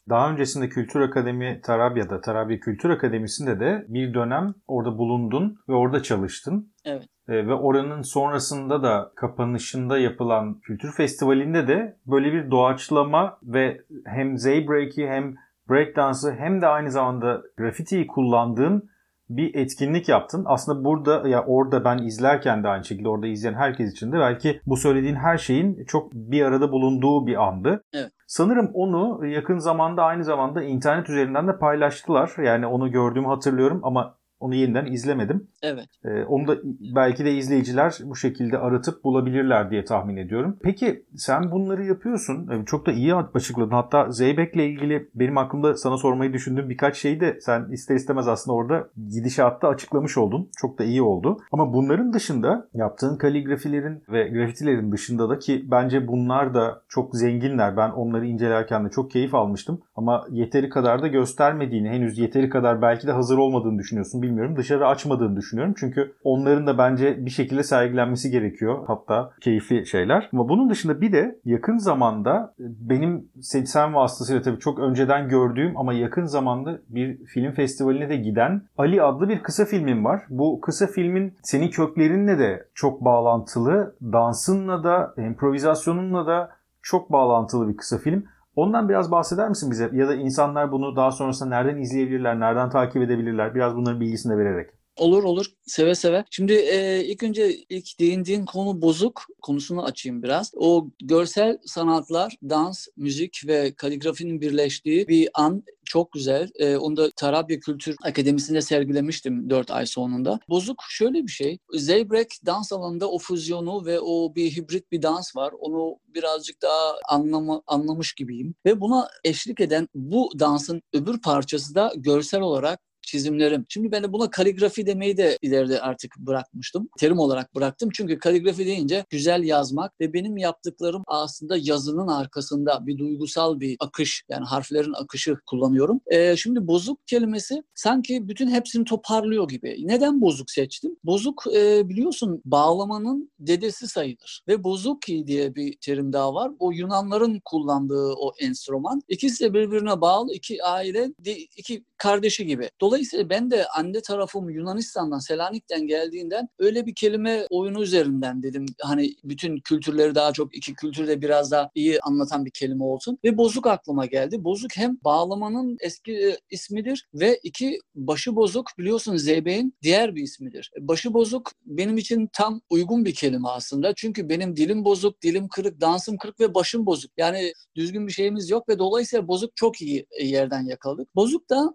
Daha 0.09 0.31
öncesinde 0.31 0.69
Kültür 0.69 1.01
Akademi 1.01 1.61
Tarabya'da, 1.63 2.21
Tarabya 2.21 2.59
Kültür 2.59 2.89
Akademisi'nde 2.89 3.59
de 3.59 3.85
bir 3.87 4.13
dönem 4.13 4.53
orada 4.67 4.97
bulundun 4.97 5.57
ve 5.69 5.73
orada 5.73 6.03
çalıştın. 6.03 6.73
Evet. 6.85 7.03
E, 7.27 7.47
ve 7.47 7.53
oranın 7.53 8.01
sonrasında 8.01 8.83
da 8.83 9.11
kapanışında 9.15 9.97
yapılan 9.97 10.59
kültür 10.59 10.91
festivalinde 10.91 11.67
de 11.67 11.97
böyle 12.05 12.33
bir 12.33 12.51
doğaçlama 12.51 13.39
ve 13.43 13.81
hem 14.05 14.37
Zeybreak'i 14.37 15.07
hem 15.07 15.35
breakdance'ı 15.69 16.31
hem 16.31 16.61
de 16.61 16.67
aynı 16.67 16.91
zamanda 16.91 17.41
grafitiyi 17.57 18.07
kullandığın 18.07 18.89
bir 19.29 19.55
etkinlik 19.55 20.09
yaptın. 20.09 20.43
Aslında 20.47 20.83
burada 20.85 21.27
ya 21.27 21.45
orada 21.45 21.85
ben 21.85 21.97
izlerken 21.97 22.63
de 22.63 22.67
aynı 22.67 22.85
şekilde 22.85 23.09
orada 23.09 23.27
izleyen 23.27 23.53
herkes 23.53 23.91
için 23.91 24.11
de 24.11 24.19
belki 24.19 24.61
bu 24.65 24.77
söylediğin 24.77 25.15
her 25.15 25.37
şeyin 25.37 25.85
çok 25.85 26.13
bir 26.13 26.45
arada 26.45 26.71
bulunduğu 26.71 27.27
bir 27.27 27.43
andı. 27.43 27.83
Evet. 27.93 28.11
Sanırım 28.27 28.71
onu 28.73 29.25
yakın 29.25 29.57
zamanda 29.57 30.03
aynı 30.03 30.23
zamanda 30.23 30.63
internet 30.63 31.09
üzerinden 31.09 31.47
de 31.47 31.57
paylaştılar. 31.57 32.31
Yani 32.43 32.67
onu 32.67 32.91
gördüğümü 32.91 33.27
hatırlıyorum 33.27 33.79
ama 33.83 34.15
onu 34.43 34.55
yeniden 34.55 34.85
izlemedim. 34.85 35.47
Evet. 35.61 35.85
Ee, 36.05 36.23
onu 36.23 36.47
da 36.47 36.57
belki 36.95 37.25
de 37.25 37.33
izleyiciler 37.35 37.97
bu 38.03 38.15
şekilde 38.15 38.57
aratıp 38.57 39.03
bulabilirler 39.03 39.71
diye 39.71 39.85
tahmin 39.85 40.17
ediyorum. 40.17 40.57
Peki 40.63 41.05
sen 41.15 41.51
bunları 41.51 41.85
yapıyorsun. 41.85 42.49
Ee, 42.49 42.65
çok 42.65 42.85
da 42.85 42.91
iyi 42.91 43.15
açıkladın. 43.15 43.71
Hatta 43.71 44.11
Zeybek'le 44.11 44.55
ilgili 44.55 45.09
benim 45.15 45.37
aklımda 45.37 45.77
sana 45.77 45.97
sormayı 45.97 46.33
düşündüğüm 46.33 46.69
birkaç 46.69 46.97
şeyi 46.97 47.19
de 47.19 47.37
sen 47.41 47.71
ister 47.71 47.95
istemez 47.95 48.27
aslında 48.27 48.55
orada 48.57 48.87
gidişatta 49.09 49.67
açıklamış 49.67 50.17
oldun. 50.17 50.49
Çok 50.57 50.79
da 50.79 50.83
iyi 50.83 51.01
oldu. 51.01 51.37
Ama 51.51 51.73
bunların 51.73 52.13
dışında 52.13 52.67
yaptığın 52.73 53.17
kaligrafilerin 53.17 54.03
ve 54.09 54.29
grafitilerin 54.29 54.91
dışında 54.91 55.29
da 55.29 55.39
ki 55.39 55.65
bence 55.71 56.07
bunlar 56.07 56.53
da 56.53 56.81
çok 56.89 57.15
zenginler. 57.15 57.77
Ben 57.77 57.89
onları 57.89 58.25
incelerken 58.25 58.85
de 58.85 58.89
çok 58.89 59.11
keyif 59.11 59.35
almıştım. 59.35 59.81
Ama 59.95 60.25
yeteri 60.29 60.69
kadar 60.69 61.01
da 61.01 61.07
göstermediğini, 61.07 61.89
henüz 61.89 62.17
yeteri 62.17 62.49
kadar 62.49 62.81
belki 62.81 63.07
de 63.07 63.11
hazır 63.11 63.37
olmadığını 63.37 63.79
düşünüyorsun. 63.79 64.21
Bilmiyorum 64.21 64.32
bilmiyorum. 64.33 64.57
Dışarı 64.57 64.87
açmadığını 64.87 65.35
düşünüyorum. 65.35 65.73
Çünkü 65.77 66.13
onların 66.23 66.67
da 66.67 66.77
bence 66.77 67.25
bir 67.25 67.29
şekilde 67.29 67.63
sergilenmesi 67.63 68.31
gerekiyor. 68.31 68.83
Hatta 68.87 69.31
keyifli 69.41 69.85
şeyler. 69.85 70.29
Ama 70.33 70.49
bunun 70.49 70.69
dışında 70.69 71.01
bir 71.01 71.11
de 71.11 71.39
yakın 71.45 71.77
zamanda 71.77 72.53
benim 72.59 73.27
sen 73.41 73.93
vasıtasıyla 73.93 74.41
tabii 74.41 74.59
çok 74.59 74.79
önceden 74.79 75.29
gördüğüm 75.29 75.77
ama 75.77 75.93
yakın 75.93 76.25
zamanda 76.25 76.79
bir 76.89 77.25
film 77.25 77.51
festivaline 77.51 78.09
de 78.09 78.17
giden 78.17 78.61
Ali 78.77 79.01
adlı 79.01 79.29
bir 79.29 79.43
kısa 79.43 79.65
filmin 79.65 80.05
var. 80.05 80.21
Bu 80.29 80.61
kısa 80.61 80.87
filmin 80.87 81.33
senin 81.43 81.69
köklerinle 81.69 82.39
de 82.39 82.67
çok 82.73 83.05
bağlantılı. 83.05 83.95
Dansınla 84.01 84.83
da, 84.83 85.13
improvizasyonunla 85.17 86.27
da 86.27 86.49
çok 86.81 87.11
bağlantılı 87.11 87.69
bir 87.69 87.77
kısa 87.77 87.97
film. 87.97 88.25
Ondan 88.55 88.89
biraz 88.89 89.11
bahseder 89.11 89.49
misin 89.49 89.71
bize? 89.71 89.89
Ya 89.93 90.07
da 90.07 90.15
insanlar 90.15 90.71
bunu 90.71 90.95
daha 90.95 91.11
sonrasında 91.11 91.49
nereden 91.49 91.81
izleyebilirler, 91.81 92.39
nereden 92.39 92.69
takip 92.69 93.01
edebilirler? 93.01 93.55
Biraz 93.55 93.75
bunların 93.75 94.01
bilgisini 94.01 94.33
de 94.33 94.37
vererek. 94.37 94.82
Olur 94.97 95.23
olur 95.23 95.45
seve 95.65 95.95
seve. 95.95 96.25
Şimdi 96.31 96.53
e, 96.53 97.03
ilk 97.05 97.23
önce 97.23 97.57
ilk 97.69 97.99
değindiğin 97.99 98.45
konu 98.45 98.81
bozuk 98.81 99.25
konusunu 99.41 99.83
açayım 99.83 100.23
biraz. 100.23 100.51
O 100.55 100.87
görsel 101.01 101.57
sanatlar, 101.65 102.35
dans, 102.49 102.87
müzik 102.97 103.41
ve 103.47 103.73
kaligrafinin 103.75 104.41
birleştiği 104.41 105.07
bir 105.07 105.29
an 105.33 105.63
çok 105.85 106.11
güzel. 106.11 106.49
E, 106.59 106.77
onu 106.77 106.97
da 106.97 107.11
Tarabya 107.15 107.59
Kültür 107.59 107.95
Akademisi'nde 108.03 108.61
sergilemiştim 108.61 109.49
4 109.49 109.71
ay 109.71 109.85
sonunda. 109.85 110.39
Bozuk 110.49 110.83
şöyle 110.89 111.23
bir 111.23 111.31
şey. 111.31 111.57
Zeybreak 111.73 112.27
dans 112.45 112.73
alanında 112.73 113.09
o 113.11 113.19
füzyonu 113.19 113.85
ve 113.85 113.99
o 113.99 114.35
bir 114.35 114.51
hibrit 114.51 114.91
bir 114.91 115.01
dans 115.01 115.35
var. 115.35 115.53
Onu 115.59 115.99
birazcık 116.07 116.61
daha 116.61 116.95
anlama, 117.09 117.61
anlamış 117.67 118.13
gibiyim. 118.13 118.55
Ve 118.65 118.81
buna 118.81 119.07
eşlik 119.23 119.59
eden 119.59 119.87
bu 119.95 120.29
dansın 120.39 120.81
öbür 120.93 121.21
parçası 121.21 121.75
da 121.75 121.93
görsel 121.97 122.41
olarak 122.41 122.79
çizimlerim. 123.03 123.65
Şimdi 123.69 123.91
ben 123.91 124.03
de 124.03 124.13
buna 124.13 124.29
kaligrafi 124.29 124.85
demeyi 124.85 125.17
de 125.17 125.37
ileride 125.41 125.81
artık 125.81 126.17
bırakmıştım. 126.17 126.89
Terim 126.99 127.19
olarak 127.19 127.55
bıraktım. 127.55 127.89
Çünkü 127.93 128.19
kaligrafi 128.19 128.65
deyince 128.65 129.05
güzel 129.09 129.43
yazmak 129.43 129.99
ve 130.01 130.13
benim 130.13 130.37
yaptıklarım 130.37 131.03
aslında 131.07 131.57
yazının 131.57 132.07
arkasında 132.07 132.87
bir 132.87 132.97
duygusal 132.97 133.59
bir 133.59 133.77
akış 133.79 134.23
yani 134.29 134.45
harflerin 134.45 134.93
akışı 134.93 135.35
kullanıyorum. 135.45 136.01
Ee, 136.07 136.35
şimdi 136.35 136.67
bozuk 136.67 137.07
kelimesi 137.07 137.63
sanki 137.75 138.27
bütün 138.27 138.47
hepsini 138.47 138.85
toparlıyor 138.85 139.47
gibi. 139.47 139.77
Neden 139.79 140.21
bozuk 140.21 140.51
seçtim? 140.51 140.95
Bozuk 141.03 141.43
e, 141.55 141.89
biliyorsun 141.89 142.41
bağlamanın 142.45 143.31
dedesi 143.39 143.87
sayılır. 143.87 144.41
Ve 144.47 144.63
bozuki 144.63 145.27
diye 145.27 145.55
bir 145.55 145.77
terim 145.81 146.13
daha 146.13 146.33
var. 146.33 146.51
O 146.59 146.71
Yunanların 146.71 147.41
kullandığı 147.45 148.13
o 148.13 148.33
enstrüman. 148.39 149.01
İkisi 149.07 149.43
de 149.43 149.53
birbirine 149.53 150.01
bağlı 150.01 150.33
iki 150.33 150.63
aile, 150.63 151.13
iki 151.57 151.83
kardeşi 151.97 152.45
gibi. 152.45 152.69
Dolayısıyla 152.81 152.92
ben 153.29 153.51
de 153.51 153.67
anne 153.67 154.01
tarafım 154.01 154.49
Yunanistan'dan, 154.49 155.19
Selanik'ten 155.19 155.87
geldiğinden 155.87 156.49
öyle 156.59 156.85
bir 156.85 156.95
kelime 156.95 157.47
oyunu 157.49 157.83
üzerinden 157.83 158.43
dedim. 158.43 158.65
Hani 158.81 159.15
bütün 159.23 159.57
kültürleri 159.57 160.15
daha 160.15 160.33
çok 160.33 160.55
iki 160.55 160.73
kültürü 160.73 161.07
de 161.07 161.21
biraz 161.21 161.51
daha 161.51 161.69
iyi 161.75 161.99
anlatan 161.99 162.45
bir 162.45 162.51
kelime 162.51 162.83
olsun. 162.83 163.17
Ve 163.23 163.37
bozuk 163.37 163.67
aklıma 163.67 164.05
geldi. 164.05 164.43
Bozuk 164.43 164.77
hem 164.77 164.97
bağlamanın 165.03 165.77
eski 165.81 166.11
e, 166.11 166.37
ismidir 166.49 167.07
ve 167.13 167.39
iki 167.43 167.79
başı 167.95 168.35
bozuk 168.35 168.69
biliyorsun 168.79 169.17
Zeybek'in 169.17 169.73
diğer 169.81 170.15
bir 170.15 170.23
ismidir. 170.23 170.71
Başı 170.79 171.13
bozuk 171.13 171.51
benim 171.65 171.97
için 171.97 172.29
tam 172.33 172.61
uygun 172.69 173.05
bir 173.05 173.13
kelime 173.13 173.47
aslında. 173.47 173.93
Çünkü 173.95 174.29
benim 174.29 174.55
dilim 174.55 174.85
bozuk, 174.85 175.21
dilim 175.21 175.47
kırık, 175.47 175.81
dansım 175.81 176.17
kırık 176.17 176.39
ve 176.39 176.53
başım 176.53 176.85
bozuk. 176.85 177.11
Yani 177.17 177.53
düzgün 177.75 178.07
bir 178.07 178.11
şeyimiz 178.11 178.49
yok 178.49 178.69
ve 178.69 178.79
dolayısıyla 178.79 179.27
bozuk 179.27 179.55
çok 179.55 179.81
iyi 179.81 180.05
yerden 180.21 180.65
yakaladık. 180.65 181.15
Bozuk 181.15 181.49
da 181.49 181.73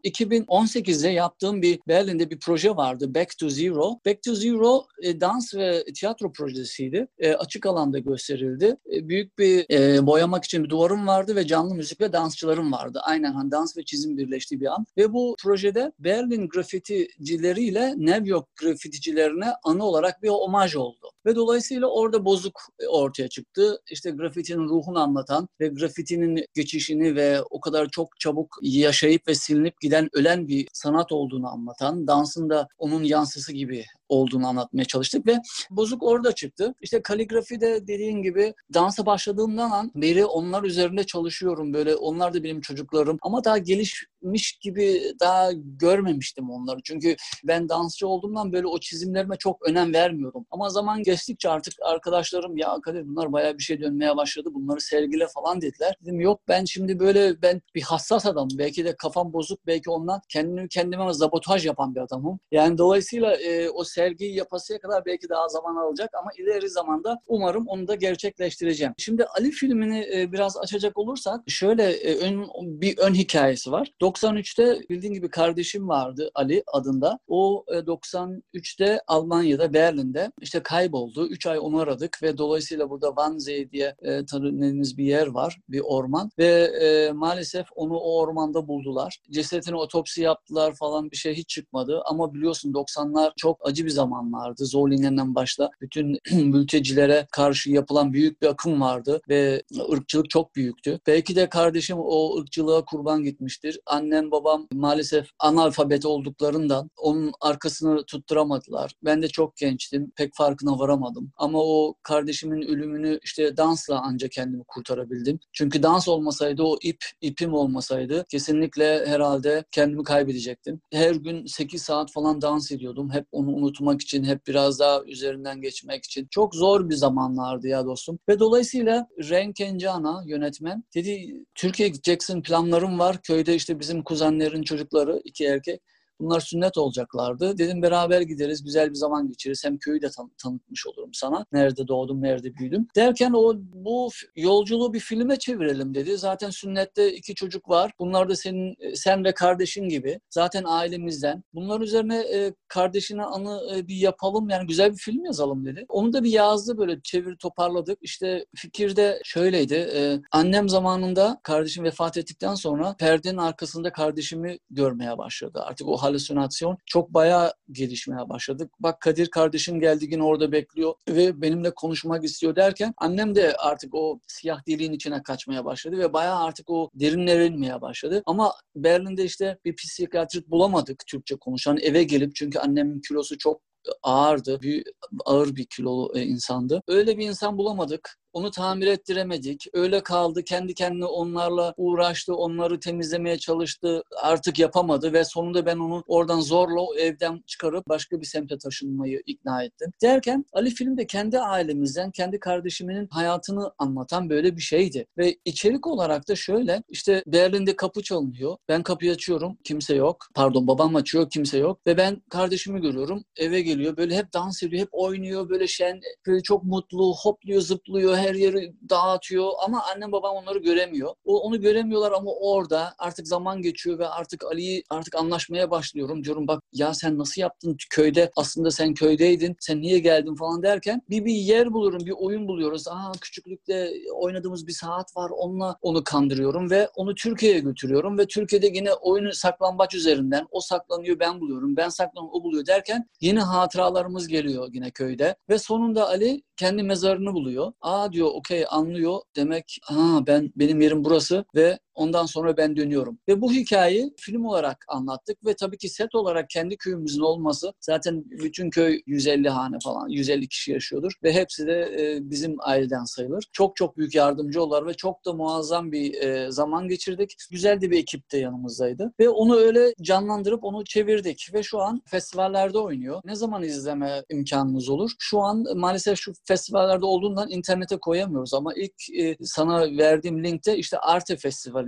2018'de 1.09 1.13
yaptığım 1.13 1.63
bir 1.63 1.81
Berlin'de 1.89 2.31
bir 2.31 2.39
proje 2.39 2.77
vardı 2.77 3.15
Back 3.15 3.39
to 3.39 3.49
Zero. 3.49 3.99
Back 4.07 4.23
to 4.23 4.35
Zero 4.35 4.87
e, 5.03 5.21
dans 5.21 5.55
ve 5.55 5.85
tiyatro 5.95 6.33
projesiydi. 6.33 7.07
E, 7.19 7.33
açık 7.33 7.67
alanda 7.67 7.99
gösterildi. 7.99 8.77
E, 8.95 9.09
büyük 9.09 9.39
bir 9.39 9.67
e, 9.71 10.07
boyamak 10.07 10.45
için 10.45 10.65
bir 10.65 10.69
duvarım 10.69 11.07
vardı 11.07 11.37
ve 11.37 11.47
canlı 11.47 11.75
müzik 11.75 12.01
ve 12.01 12.13
dansçılarım 12.13 12.73
vardı. 12.73 13.01
Aynen 13.05 13.33
hani 13.33 13.51
dans 13.51 13.77
ve 13.77 13.85
çizim 13.85 14.17
birleştiği 14.17 14.61
bir 14.61 14.67
an. 14.67 14.85
Ve 14.97 15.13
bu 15.13 15.37
projede 15.43 15.93
Berlin 15.99 16.49
grafiticileriyle 16.49 17.95
New 17.97 18.29
York 18.29 18.57
grafiticilerine 18.57 19.53
anı 19.65 19.85
olarak 19.85 20.23
bir 20.23 20.29
omaj 20.29 20.77
oldu. 20.77 21.11
Ve 21.27 21.37
dolayısıyla 21.37 21.87
orada 21.87 22.25
bozuk 22.25 22.61
ortaya 22.89 23.29
çıktı. 23.29 23.81
İşte 23.91 24.11
grafitinin 24.11 24.69
ruhunu 24.69 24.99
anlatan 24.99 25.49
ve 25.61 25.69
grafitinin 25.69 26.45
geçişini 26.55 27.15
ve 27.17 27.43
o 27.51 27.61
kadar 27.61 27.89
çok 27.89 28.21
çabuk 28.21 28.59
yaşayıp 28.63 29.29
ve 29.29 29.35
silinip 29.35 29.81
giden 29.81 30.09
ölen 30.13 30.49
bir 30.49 30.69
sanat 30.73 30.98
olduğunu 31.13 31.49
anlatan, 31.49 32.07
dansın 32.07 32.51
da 32.51 32.69
onun 32.79 33.03
yansısı 33.03 33.53
gibi 33.53 33.85
olduğunu 34.09 34.47
anlatmaya 34.47 34.85
çalıştık 34.85 35.27
ve 35.27 35.39
bozuk 35.71 36.03
orada 36.03 36.33
çıktı. 36.33 36.75
İşte 36.81 37.03
kaligrafi 37.03 37.61
de 37.61 37.87
dediğin 37.87 38.23
gibi 38.23 38.55
dansa 38.75 39.07
başladığımdan 39.07 39.71
an 39.71 39.93
beri 39.95 40.25
onlar 40.25 40.63
üzerinde 40.63 41.05
çalışıyorum. 41.05 41.75
Böyle 41.75 41.97
onlar 41.97 42.35
da 42.35 42.45
benim 42.45 42.61
çocuklarım 42.61 43.19
ama 43.23 43.45
daha 43.45 43.59
gelişmiş 43.59 44.53
gibi 44.53 45.03
daha 45.21 45.53
görmemiştim 45.55 46.51
onları. 46.51 46.79
Çünkü 46.85 47.17
ben 47.45 47.69
dansçı 47.69 48.09
olduğumdan 48.09 48.53
böyle 48.53 48.67
o 48.67 48.81
çizimlerime 48.81 49.37
çok 49.37 49.69
önem 49.69 49.95
vermiyorum. 49.95 50.47
Ama 50.51 50.71
zaman 50.71 51.03
geçtikçe 51.03 51.49
artık 51.49 51.75
arkadaşlarım 51.83 52.57
ya 52.57 52.79
Kadir 52.83 53.07
bunlar 53.09 53.33
bayağı 53.33 53.59
bir 53.59 53.63
şey 53.63 53.81
dönmeye 53.81 54.17
başladı. 54.17 54.49
Bunları 54.53 54.81
sergile 54.81 55.27
falan 55.35 55.61
dediler. 55.61 55.95
Dedim 56.03 56.21
yok 56.21 56.41
ben 56.49 56.65
şimdi 56.65 56.99
böyle 56.99 57.43
ben 57.43 57.63
bir 57.75 57.83
hassas 57.83 58.27
adamım. 58.27 58.59
Belki 58.59 58.85
de 58.85 58.97
kafam 58.97 59.33
bozuk. 59.33 59.67
Belki 59.67 59.91
ondan 59.91 60.21
kendimi 60.29 60.69
kendime 60.69 61.13
zabotaj 61.13 61.67
yapan 61.67 61.95
bir 61.95 62.01
adamım. 62.01 62.41
Yani 62.53 62.79
dolayısıyla 62.79 63.37
e, 63.37 63.71
o 63.71 63.85
sergiyi 63.99 64.35
yapasıya 64.35 64.79
kadar 64.79 65.05
belki 65.07 65.29
daha 65.29 65.49
zaman 65.49 65.77
alacak 65.77 66.11
ama 66.15 66.31
ileri 66.39 66.69
zamanda 66.69 67.19
umarım 67.27 67.67
onu 67.67 67.89
da 67.89 67.95
gerçekleştireceğim. 67.95 68.95
Şimdi 68.99 69.25
Ali 69.25 69.51
filmini 69.51 70.09
e, 70.15 70.33
biraz 70.33 70.57
açacak 70.57 70.99
olursak 70.99 71.41
şöyle 71.47 71.91
e, 71.91 72.17
ön, 72.17 72.49
bir 72.81 72.99
ön 72.99 73.15
hikayesi 73.15 73.73
var. 73.73 73.93
93'te 74.01 74.89
bildiğin 74.91 75.15
gibi 75.15 75.31
kardeşim 75.31 75.89
vardı 75.89 76.31
Ali 76.35 76.63
adında. 76.67 77.19
O 77.29 77.65
93'te 77.69 79.01
Almanya'da 79.07 79.73
Berlin'de 79.73 80.33
işte 80.41 80.63
kayboldu. 80.63 81.27
3 81.27 81.47
ay 81.47 81.59
onu 81.59 81.79
aradık 81.79 82.23
ve 82.23 82.39
dolayısıyla 82.39 82.91
burada 82.91 83.09
Wannsee 83.09 83.71
diye 83.71 83.95
e, 84.03 84.27
tanıdığınız 84.27 84.99
bir 84.99 85.05
yer 85.05 85.27
var. 85.27 85.59
Bir 85.69 85.81
orman 85.85 86.31
ve 86.39 86.47
e, 86.83 87.13
maalesef 87.13 87.67
onu 87.75 87.97
o 87.97 88.21
ormanda 88.21 88.69
buldular. 88.69 89.19
Cesetini 89.31 89.77
otopsi 89.77 90.23
yaptılar 90.23 90.75
falan 90.75 91.11
bir 91.11 91.17
şey 91.17 91.35
hiç 91.35 91.49
çıkmadı 91.49 92.03
ama 92.05 92.35
biliyorsun 92.35 92.73
90'lar 92.73 93.33
çok 93.37 93.69
acı 93.69 93.85
bir 93.85 93.88
zamanlardı. 93.91 94.67
Zolling'den 94.67 95.35
başla 95.35 95.71
bütün 95.81 96.19
mültecilere 96.33 97.27
karşı 97.33 97.71
yapılan 97.71 98.13
büyük 98.13 98.43
bir 98.43 98.47
akım 98.47 98.81
vardı 98.81 99.21
ve 99.29 99.63
ırkçılık 99.93 100.31
çok 100.31 100.57
büyüktü. 100.57 101.01
Belki 101.07 101.37
de 101.37 101.49
kardeşim 101.49 101.97
o 102.01 102.39
ırkçılığa 102.39 102.85
kurban 102.85 103.23
gitmiştir. 103.23 103.81
Annem 103.87 104.31
babam 104.31 104.67
maalesef 104.73 105.29
analfabet 105.39 106.07
olduklarından 106.07 106.91
onun 106.97 107.33
arkasını 107.41 108.05
tutturamadılar. 108.05 108.93
Ben 109.05 109.23
de 109.23 109.29
çok 109.29 109.57
gençtim. 109.57 110.13
Pek 110.17 110.35
farkına 110.35 110.79
varamadım. 110.79 111.33
Ama 111.37 111.59
o 111.63 111.95
kardeşimin 112.03 112.63
ölümünü 112.63 113.19
işte 113.23 113.57
dansla 113.57 114.03
ancak 114.05 114.31
kendimi 114.31 114.65
kurtarabildim. 114.69 115.39
Çünkü 115.53 115.83
dans 115.83 116.09
olmasaydı 116.09 116.63
o 116.63 116.79
ip 116.83 117.05
ipim 117.21 117.55
olmasaydı 117.55 118.25
kesinlikle 118.31 119.07
herhalde 119.07 119.65
kendimi 119.71 120.03
kaybedecektim. 120.03 120.81
Her 120.93 121.15
gün 121.15 121.47
8 121.47 121.83
saat 121.83 122.13
falan 122.13 122.43
dans 122.43 122.73
ediyordum. 122.73 123.11
Hep 123.13 123.27
onu 123.33 123.53
unutmak 123.81 124.03
için, 124.03 124.25
hep 124.25 124.47
biraz 124.47 124.81
daha 124.81 125.03
üzerinden 125.05 125.61
geçmek 125.61 126.05
için. 126.05 126.29
Çok 126.31 126.55
zor 126.55 126.91
bir 126.91 126.95
zamanlardı 126.95 127.69
ya 127.69 127.87
dostum. 127.87 128.19
Ve 128.29 128.39
dolayısıyla 128.39 129.09
Ren 129.31 129.53
Kencana 129.53 130.23
yönetmen 130.27 130.85
dedi 130.95 131.45
Türkiye'ye 131.55 131.93
gideceksin 131.93 132.43
planlarım 132.43 132.99
var. 132.99 133.23
Köyde 133.23 133.55
işte 133.55 133.81
bizim 133.81 134.03
kuzenlerin 134.03 134.63
çocukları 134.63 135.21
iki 135.25 135.45
erkek 135.45 135.81
Bunlar 136.21 136.41
sünnet 136.41 136.79
olacaklardı. 136.79 137.59
Dedim 137.59 137.83
beraber 137.83 138.21
gideriz, 138.21 138.65
güzel 138.65 138.91
bir 138.91 138.95
zaman 138.95 139.29
geçiririz. 139.29 139.65
Hem 139.65 139.79
köyü 139.79 140.03
de 140.03 140.11
tan- 140.11 140.33
tanıtmış 140.43 140.87
olurum 140.87 141.11
sana. 141.15 141.47
Nerede 141.53 141.89
doğdum, 141.89 142.23
nerede 142.23 142.55
büyüdüm. 142.55 142.87
Derken 142.97 143.33
o 143.33 143.55
bu 143.57 144.09
yolculuğu 144.37 144.95
bir 144.95 145.01
filme 145.01 145.37
çevirelim 145.39 145.95
dedi. 145.95 146.19
Zaten 146.19 146.51
sünnette 146.51 147.13
iki 147.13 147.35
çocuk 147.35 147.69
var. 147.69 147.93
Bunlar 147.99 148.29
da 148.29 148.37
senin 148.37 148.95
sen 148.95 149.25
ve 149.25 149.33
kardeşin 149.33 149.89
gibi. 149.89 150.21
Zaten 150.31 150.65
ailemizden. 150.67 151.43
Bunlar 151.55 151.81
üzerine 151.81 152.19
e, 152.19 152.55
kardeşine 152.69 153.23
anı 153.25 153.61
e, 153.77 153.87
bir 153.89 153.97
yapalım. 153.97 154.49
Yani 154.49 154.67
güzel 154.67 154.93
bir 154.93 154.99
film 154.99 155.25
yazalım 155.25 155.67
dedi. 155.67 155.85
Onu 155.89 156.13
da 156.13 156.25
bir 156.25 156.31
yazdı 156.31 156.79
böyle 156.79 157.01
çevir 157.05 157.37
toparladık. 157.37 157.99
İşte 158.03 158.47
fikirde 158.57 159.21
şöyleydi. 159.25 159.75
E, 159.75 160.21
annem 160.33 160.69
zamanında 160.69 161.41
kardeşim 161.43 161.85
vefat 161.85 162.17
ettikten 162.17 162.55
sonra 162.55 162.97
perdenin 162.99 163.37
arkasında 163.37 163.93
kardeşimi 163.93 164.59
görmeye 164.71 165.19
başladı. 165.19 165.61
Artık 165.65 165.89
o 165.89 165.97
halüsinasyon 166.09 166.79
çok 166.87 167.15
bayağı 167.15 167.53
gelişmeye 167.73 168.29
başladık. 168.29 168.71
Bak 168.81 169.01
Kadir 169.01 169.31
kardeşim 169.31 169.81
geldi 169.81 170.07
yine 170.11 170.23
orada 170.23 170.53
bekliyor 170.53 170.95
ve 171.09 171.43
benimle 171.43 171.75
konuşmak 171.75 172.25
istiyor 172.25 172.57
derken 172.57 172.95
annem 172.97 173.35
de 173.35 173.55
artık 173.57 173.95
o 173.95 174.21
siyah 174.29 174.67
deliğin 174.67 174.93
içine 174.93 175.23
kaçmaya 175.23 175.65
başladı 175.65 175.99
ve 175.99 176.13
bayağı 176.13 176.45
artık 176.45 176.71
o 176.71 176.91
derinlere 176.95 177.47
inmeye 177.47 177.81
başladı. 177.81 178.23
Ama 178.27 178.53
Berlin'de 178.77 179.25
işte 179.25 179.59
bir 179.65 179.77
psikiyatrist 179.77 180.49
bulamadık 180.49 181.03
Türkçe 181.07 181.37
konuşan 181.37 181.79
eve 181.79 182.03
gelip 182.03 182.35
çünkü 182.35 182.59
annemin 182.59 183.01
kilosu 183.01 183.39
çok 183.39 183.61
ağırdı. 184.03 184.63
Bir, 184.63 184.85
ağır 185.25 185.57
bir 185.57 185.67
kilolu 185.67 186.19
e, 186.19 186.23
insandı. 186.23 186.83
Öyle 186.89 187.19
bir 187.19 187.29
insan 187.29 187.59
bulamadık. 187.59 188.17
Onu 188.39 188.51
tamir 188.51 188.87
ettiremedik. 188.87 189.67
Öyle 189.73 190.03
kaldı. 190.03 190.45
Kendi 190.45 190.75
kendine 190.75 191.05
onlarla 191.05 191.75
uğraştı. 191.77 192.35
Onları 192.35 192.81
temizlemeye 192.81 193.39
çalıştı. 193.39 194.03
Artık 194.23 194.59
yapamadı 194.59 195.13
ve 195.13 195.25
sonunda 195.25 195.67
ben 195.67 195.79
onu 195.79 196.05
oradan 196.07 196.41
zorla 196.41 196.81
o 196.81 196.95
evden 196.95 197.43
çıkarıp 197.47 197.89
başka 197.89 198.21
bir 198.21 198.27
semte 198.27 198.59
taşınmayı 198.59 199.23
ikna 199.27 199.63
ettim. 199.63 199.93
Derken 200.03 200.45
Ali 200.53 200.71
filmde 200.71 201.07
kendi 201.07 201.39
ailemizden, 201.39 202.11
kendi 202.11 202.41
kardeşimin 202.41 203.09
hayatını 203.11 203.73
anlatan 203.79 204.31
böyle 204.31 204.57
bir 204.57 204.63
şeydi. 204.63 205.07
Ve 205.19 205.37
içerik 205.45 205.87
olarak 205.87 206.29
da 206.29 206.37
şöyle 206.37 206.83
işte 206.89 207.23
Berlin'de 207.27 207.77
kapı 207.77 208.03
çalınıyor. 208.03 208.57
Ben 208.69 208.83
kapıyı 208.83 209.13
açıyorum. 209.13 209.59
Kimse 209.65 209.95
yok. 209.95 210.27
Pardon 210.35 210.67
babam 210.67 210.97
açıyor. 210.97 211.31
Kimse 211.31 211.59
yok. 211.59 211.81
Ve 211.87 211.97
ben 211.97 212.23
kardeşimi 212.31 212.81
görüyorum. 212.81 213.25
Eve 213.37 213.61
geliyor. 213.61 213.97
Böyle 213.97 214.17
hep 214.17 214.33
dans 214.35 214.63
ediyor. 214.63 214.83
Hep 214.83 214.89
oynuyor. 214.93 215.49
Böyle 215.49 215.67
şen. 215.67 216.01
Böyle 216.27 216.43
çok 216.43 216.65
mutlu. 216.65 217.15
Hopluyor, 217.23 217.61
zıplıyor. 217.61 218.17
Her 218.17 218.28
her 218.29 218.35
yeri 218.35 218.73
dağıtıyor 218.91 219.51
ama 219.65 219.83
annem 219.95 220.13
babam 220.13 220.37
onları 220.37 220.59
göremiyor. 220.59 221.15
O 221.25 221.41
onu 221.41 221.61
göremiyorlar 221.61 222.13
ama 222.13 222.31
orada 222.31 222.95
artık 222.99 223.29
zaman 223.29 223.63
geçiyor 223.63 223.99
ve 223.99 224.09
artık 224.09 224.45
Ali'yi 224.45 224.83
artık 224.91 225.15
anlaşmaya 225.15 225.71
başlıyorum. 225.71 226.25
Diyorum 226.25 226.49
bak 226.49 226.63
ya 226.73 226.95
sen 226.95 227.19
nasıl 227.19 227.41
yaptın 227.41 227.77
köyde 227.91 228.31
aslında 228.37 228.71
sen 228.71 228.95
köydeydin 228.95 229.57
sen 229.61 229.81
niye 229.81 229.99
geldin 229.99 230.35
falan 230.35 230.63
derken 230.63 231.03
bir 231.11 231.25
bir 231.25 231.35
yer 231.35 231.73
buluyorum 231.73 232.07
bir 232.07 232.15
oyun 232.19 232.49
buluyoruz. 232.49 232.89
Aa 232.89 233.13
küçüklükte 233.21 233.93
oynadığımız 234.15 234.67
bir 234.67 234.73
saat 234.73 235.17
var 235.17 235.31
onunla 235.31 235.77
onu 235.83 236.05
kandırıyorum 236.05 236.71
ve 236.71 236.89
onu 236.97 237.15
Türkiye'ye 237.15 237.59
götürüyorum 237.59 238.19
ve 238.19 238.27
Türkiye'de 238.27 238.67
yine 238.67 238.93
oyunu 238.93 239.33
saklambaç 239.33 239.95
üzerinden 239.95 240.47
o 240.51 240.61
saklanıyor 240.61 241.21
ben 241.21 241.41
buluyorum 241.41 241.77
ben 241.77 241.89
saklanıyorum 241.89 242.41
o 242.41 242.45
buluyor 242.45 242.67
derken 242.67 243.09
yeni 243.21 243.41
hatıralarımız 243.41 244.29
geliyor 244.29 244.69
yine 244.73 244.91
köyde 244.91 245.37
ve 245.49 245.59
sonunda 245.59 246.09
Ali 246.09 246.43
kendi 246.59 246.83
mezarını 246.83 247.33
buluyor. 247.33 247.73
Aa 247.81 248.08
diyor 248.13 248.29
okey 248.35 248.65
anlıyor. 248.71 249.19
demek 249.37 249.79
ha 249.83 250.21
ben 250.27 250.53
benim 250.57 250.81
yerim 250.81 251.05
burası. 251.05 251.45
Ve 251.55 251.79
ondan 251.99 252.27
sonra 252.27 252.57
ben 252.57 252.77
dönüyorum. 252.77 253.19
Ve 253.29 253.41
bu 253.41 253.53
hikayeyi 253.53 254.13
film 254.17 254.45
olarak 254.45 254.85
anlattık 254.89 255.47
ve 255.47 255.55
tabii 255.55 255.79
ki 255.79 255.89
set 255.89 256.15
olarak 256.15 256.51
kendi 256.51 256.77
köyümüzün 256.77 257.21
olması 257.21 257.73
zaten 257.81 258.25
bütün 258.31 258.71
köy 258.71 259.01
150 259.07 259.49
hane 259.49 259.77
falan 259.85 260.09
150 260.09 260.49
kişi 260.49 260.73
yaşıyordur 260.73 261.13
ve 261.23 261.33
hepsi 261.33 261.67
de 261.67 261.81
e, 261.99 262.31
bizim 262.31 262.57
aileden 262.61 263.05
sayılır. 263.05 263.45
Çok 263.53 263.77
çok 263.77 263.97
büyük 263.97 264.15
yardımcı 264.15 264.63
oldular 264.63 264.87
ve 264.87 264.95
çok 264.95 265.25
da 265.25 265.33
muazzam 265.33 265.93
bir 265.93 266.15
e, 266.15 266.51
zaman 266.51 266.89
geçirdik. 266.89 267.35
Güzel 267.51 267.81
de 267.81 267.91
bir 267.91 267.99
ekip 267.99 268.33
de 268.33 268.39
yanımızdaydı 268.39 269.13
ve 269.21 269.29
onu 269.29 269.57
öyle 269.57 269.95
canlandırıp 270.03 270.65
onu 270.65 270.85
çevirdik 270.85 271.51
ve 271.55 271.63
şu 271.63 271.81
an 271.81 272.03
festivallerde 272.07 272.79
oynuyor. 272.79 273.21
Ne 273.25 273.35
zaman 273.35 273.63
izleme 273.63 274.25
imkanımız 274.31 274.89
olur? 274.89 275.11
Şu 275.19 275.41
an 275.41 275.65
maalesef 275.75 276.19
şu 276.19 276.33
festivallerde 276.45 277.07
olduğundan 277.07 277.51
internete 277.51 277.97
koyamıyoruz 277.97 278.55
ama 278.55 278.75
ilk 278.75 279.19
e, 279.19 279.37
sana 279.43 279.97
verdiğim 279.99 280.45
linkte 280.45 280.77
işte 280.77 280.99
Arte 280.99 281.37
Festivali'ndeydi. 281.37 281.88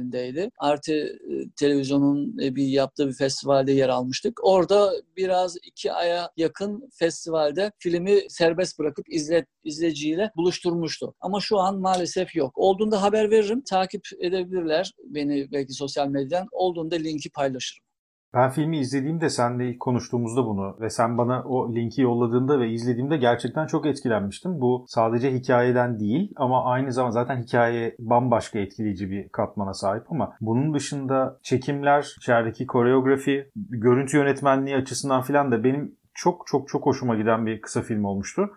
Arte 0.59 0.95
e, 0.95 1.51
televizyonun 1.57 2.39
e, 2.43 2.57
bir 2.57 2.67
yaptığı 2.67 3.09
bir 3.09 3.15
festivalde 3.15 3.73
yer 3.73 3.89
almıştık. 3.89 4.41
Orada 4.43 4.93
biraz 5.17 5.57
iki 5.63 5.93
aya 5.93 6.31
yakın 6.37 6.89
festivalde 6.99 7.73
filmi 7.79 8.21
serbest 8.29 8.79
bırakıp 8.79 9.13
izle, 9.13 9.47
izleyiciyle 9.65 10.31
buluşturmuştu. 10.37 11.15
Ama 11.21 11.41
şu 11.41 11.59
an 11.59 11.81
maalesef 11.81 12.37
yok. 12.37 12.59
Olduğunda 12.59 13.03
haber 13.03 13.31
veririm. 13.31 13.63
Takip 13.71 14.03
edebilirler 14.21 14.93
beni 15.05 15.53
belki 15.53 15.73
sosyal 15.73 16.09
medyadan. 16.09 16.49
Olduğunda 16.53 16.97
linki 16.97 17.31
paylaşırım. 17.31 17.90
Ben 18.35 18.51
filmi 18.51 18.79
izlediğimde 18.79 19.29
senle 19.29 19.71
ilk 19.71 19.81
konuştuğumuzda 19.81 20.47
bunu 20.47 20.77
ve 20.81 20.91
sen 20.91 21.19
bana 21.19 21.43
o 21.43 21.75
linki 21.75 22.03
yolladığında 22.03 22.61
ve 22.61 22.71
izlediğimde 22.71 23.17
gerçekten 23.17 23.67
çok 23.67 23.87
etkilenmiştim. 23.87 24.61
Bu 24.61 24.85
sadece 24.89 25.35
hikayeden 25.35 26.01
değil 26.01 26.33
ama 26.37 26.65
aynı 26.65 26.93
zamanda 26.93 27.13
zaten 27.13 27.43
hikaye 27.43 27.97
bambaşka 27.99 28.59
etkileyici 28.59 29.11
bir 29.11 29.29
katmana 29.29 29.75
sahip 29.75 30.13
ama 30.13 30.37
bunun 30.41 30.75
dışında 30.75 31.39
çekimler, 31.43 32.15
içerideki 32.17 32.67
koreografi, 32.67 33.51
görüntü 33.57 34.17
yönetmenliği 34.17 34.77
açısından 34.77 35.23
filan 35.23 35.53
da 35.53 35.65
benim 35.65 35.97
çok 36.15 36.47
çok 36.47 36.69
çok 36.69 36.87
hoşuma 36.87 37.17
giden 37.17 37.47
bir 37.47 37.61
kısa 37.61 37.83
film 37.83 38.05
olmuştu. 38.05 38.51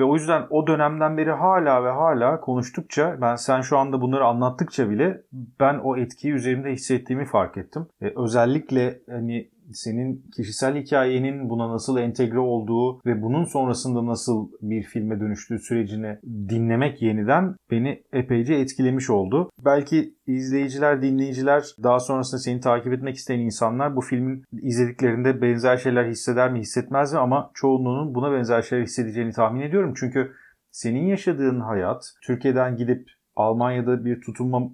Ve 0.00 0.04
o 0.04 0.14
yüzden 0.14 0.46
o 0.50 0.66
dönemden 0.66 1.16
beri 1.16 1.30
hala 1.30 1.84
ve 1.84 1.90
hala 1.90 2.40
konuştukça 2.40 3.18
ben 3.20 3.36
sen 3.36 3.60
şu 3.60 3.78
anda 3.78 4.00
bunları 4.00 4.24
anlattıkça 4.24 4.90
bile 4.90 5.22
ben 5.60 5.78
o 5.78 5.96
etkiyi 5.96 6.34
üzerimde 6.34 6.72
hissettiğimi 6.72 7.26
fark 7.26 7.56
ettim. 7.56 7.86
E, 8.02 8.12
özellikle 8.16 8.98
hani 9.10 9.50
senin 9.72 10.24
kişisel 10.36 10.76
hikayenin 10.76 11.50
buna 11.50 11.72
nasıl 11.72 11.98
entegre 11.98 12.38
olduğu 12.38 13.00
ve 13.06 13.22
bunun 13.22 13.44
sonrasında 13.44 14.06
nasıl 14.06 14.48
bir 14.62 14.82
filme 14.82 15.20
dönüştüğü 15.20 15.58
sürecini 15.58 16.18
dinlemek 16.24 17.02
yeniden 17.02 17.54
beni 17.70 18.02
epeyce 18.12 18.54
etkilemiş 18.54 19.10
oldu. 19.10 19.50
Belki 19.64 20.14
izleyiciler, 20.26 21.02
dinleyiciler, 21.02 21.64
daha 21.82 22.00
sonrasında 22.00 22.40
seni 22.40 22.60
takip 22.60 22.92
etmek 22.92 23.16
isteyen 23.16 23.40
insanlar 23.40 23.96
bu 23.96 24.00
filmin 24.00 24.44
izlediklerinde 24.52 25.42
benzer 25.42 25.76
şeyler 25.76 26.04
hisseder 26.04 26.52
mi, 26.52 26.60
hissetmez 26.60 27.12
mi 27.12 27.18
ama 27.18 27.50
çoğunluğunun 27.54 28.14
buna 28.14 28.32
benzer 28.32 28.62
şeyler 28.62 28.84
hissedeceğini 28.84 29.32
tahmin 29.32 29.60
ediyorum. 29.60 29.94
Çünkü 29.96 30.32
senin 30.70 31.06
yaşadığın 31.06 31.60
hayat, 31.60 32.04
Türkiye'den 32.22 32.76
gidip 32.76 33.10
Almanya'da 33.36 34.04
bir 34.04 34.20
tutunma 34.20 34.70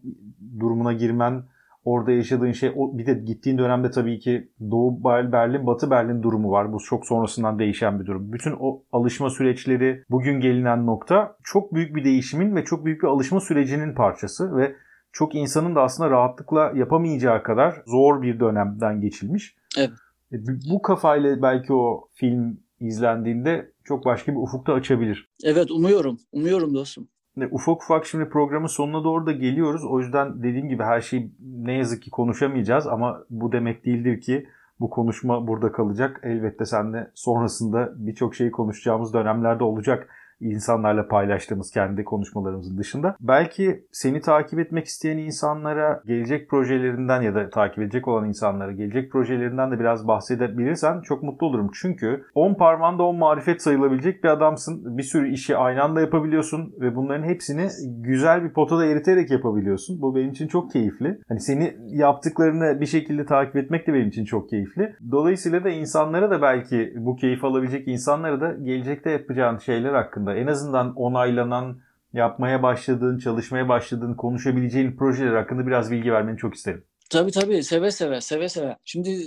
durumuna 0.60 0.92
girmen, 0.92 1.42
orada 1.86 2.12
yaşadığın 2.12 2.52
şey 2.52 2.72
bir 2.76 3.06
de 3.06 3.14
gittiğin 3.14 3.58
dönemde 3.58 3.90
tabii 3.90 4.18
ki 4.18 4.48
Doğu 4.70 5.04
Berlin, 5.04 5.66
Batı 5.66 5.90
Berlin 5.90 6.22
durumu 6.22 6.50
var. 6.50 6.72
Bu 6.72 6.78
çok 6.78 7.06
sonrasından 7.06 7.58
değişen 7.58 8.00
bir 8.00 8.06
durum. 8.06 8.32
Bütün 8.32 8.54
o 8.60 8.82
alışma 8.92 9.30
süreçleri, 9.30 10.04
bugün 10.10 10.40
gelinen 10.40 10.86
nokta 10.86 11.36
çok 11.44 11.74
büyük 11.74 11.96
bir 11.96 12.04
değişimin 12.04 12.56
ve 12.56 12.64
çok 12.64 12.84
büyük 12.84 13.02
bir 13.02 13.08
alışma 13.08 13.40
sürecinin 13.40 13.94
parçası 13.94 14.56
ve 14.56 14.76
çok 15.12 15.34
insanın 15.34 15.74
da 15.74 15.82
aslında 15.82 16.10
rahatlıkla 16.10 16.72
yapamayacağı 16.74 17.42
kadar 17.42 17.82
zor 17.86 18.22
bir 18.22 18.40
dönemden 18.40 19.00
geçilmiş. 19.00 19.56
Evet. 19.78 19.90
E, 20.32 20.36
bu 20.70 20.82
kafayla 20.82 21.42
belki 21.42 21.72
o 21.72 22.08
film 22.14 22.60
izlendiğinde 22.80 23.72
çok 23.84 24.04
başka 24.04 24.32
bir 24.32 24.36
ufukta 24.36 24.72
açabilir. 24.72 25.28
Evet 25.44 25.70
umuyorum. 25.70 26.18
Umuyorum 26.32 26.74
dostum. 26.74 27.08
Ufak 27.44 27.82
ufak 27.82 28.06
şimdi 28.06 28.28
programın 28.28 28.66
sonuna 28.66 29.04
doğru 29.04 29.26
da 29.26 29.32
geliyoruz. 29.32 29.84
O 29.84 30.00
yüzden 30.00 30.42
dediğim 30.42 30.68
gibi 30.68 30.82
her 30.82 31.00
şeyi 31.00 31.32
ne 31.40 31.72
yazık 31.72 32.02
ki 32.02 32.10
konuşamayacağız 32.10 32.86
ama 32.86 33.24
bu 33.30 33.52
demek 33.52 33.84
değildir 33.84 34.20
ki 34.20 34.48
bu 34.80 34.90
konuşma 34.90 35.46
burada 35.46 35.72
kalacak. 35.72 36.20
Elbette 36.22 36.64
seninle 36.64 37.10
sonrasında 37.14 37.92
birçok 37.96 38.34
şeyi 38.34 38.50
konuşacağımız 38.50 39.14
dönemlerde 39.14 39.64
olacak 39.64 40.08
insanlarla 40.40 41.08
paylaştığımız 41.08 41.70
kendi 41.70 42.04
konuşmalarımızın 42.04 42.78
dışında. 42.78 43.16
Belki 43.20 43.84
seni 43.92 44.20
takip 44.20 44.58
etmek 44.58 44.86
isteyen 44.86 45.18
insanlara 45.18 46.02
gelecek 46.06 46.50
projelerinden 46.50 47.22
ya 47.22 47.34
da 47.34 47.50
takip 47.50 47.78
edecek 47.78 48.08
olan 48.08 48.28
insanlara 48.28 48.72
gelecek 48.72 49.12
projelerinden 49.12 49.70
de 49.70 49.80
biraz 49.80 50.08
bahsedebilirsen 50.08 51.00
çok 51.00 51.22
mutlu 51.22 51.46
olurum. 51.46 51.70
Çünkü 51.74 52.24
10 52.34 52.54
parmağında 52.54 53.02
10 53.02 53.16
marifet 53.16 53.62
sayılabilecek 53.62 54.24
bir 54.24 54.28
adamsın. 54.28 54.98
Bir 54.98 55.02
sürü 55.02 55.32
işi 55.32 55.56
aynı 55.56 55.82
anda 55.82 56.00
yapabiliyorsun 56.00 56.74
ve 56.80 56.96
bunların 56.96 57.24
hepsini 57.24 57.68
güzel 58.00 58.44
bir 58.44 58.52
potada 58.52 58.86
eriterek 58.86 59.30
yapabiliyorsun. 59.30 60.02
Bu 60.02 60.16
benim 60.16 60.30
için 60.30 60.48
çok 60.48 60.72
keyifli. 60.72 61.18
Hani 61.28 61.40
seni 61.40 61.76
yaptıklarını 61.86 62.80
bir 62.80 62.86
şekilde 62.86 63.24
takip 63.24 63.56
etmek 63.56 63.86
de 63.86 63.94
benim 63.94 64.08
için 64.08 64.24
çok 64.24 64.50
keyifli. 64.50 64.96
Dolayısıyla 65.10 65.64
da 65.64 65.70
insanlara 65.70 66.30
da 66.30 66.42
belki 66.42 66.92
bu 66.96 67.16
keyif 67.16 67.44
alabilecek 67.44 67.88
insanlara 67.88 68.40
da 68.40 68.52
gelecekte 68.52 69.10
yapacağın 69.10 69.58
şeyler 69.58 69.92
hakkında 69.94 70.25
hakkında 70.26 70.34
en 70.34 70.46
azından 70.46 70.94
onaylanan, 70.94 71.80
yapmaya 72.12 72.62
başladığın, 72.62 73.18
çalışmaya 73.18 73.68
başladığın, 73.68 74.14
konuşabileceğin 74.14 74.96
projeler 74.96 75.34
hakkında 75.36 75.66
biraz 75.66 75.90
bilgi 75.90 76.12
vermeni 76.12 76.38
çok 76.38 76.54
isterim. 76.54 76.84
Tabii 77.10 77.30
tabii 77.30 77.62
seve 77.62 77.90
seve 77.90 78.20
seve 78.20 78.48
seve. 78.48 78.76
Şimdi 78.84 79.18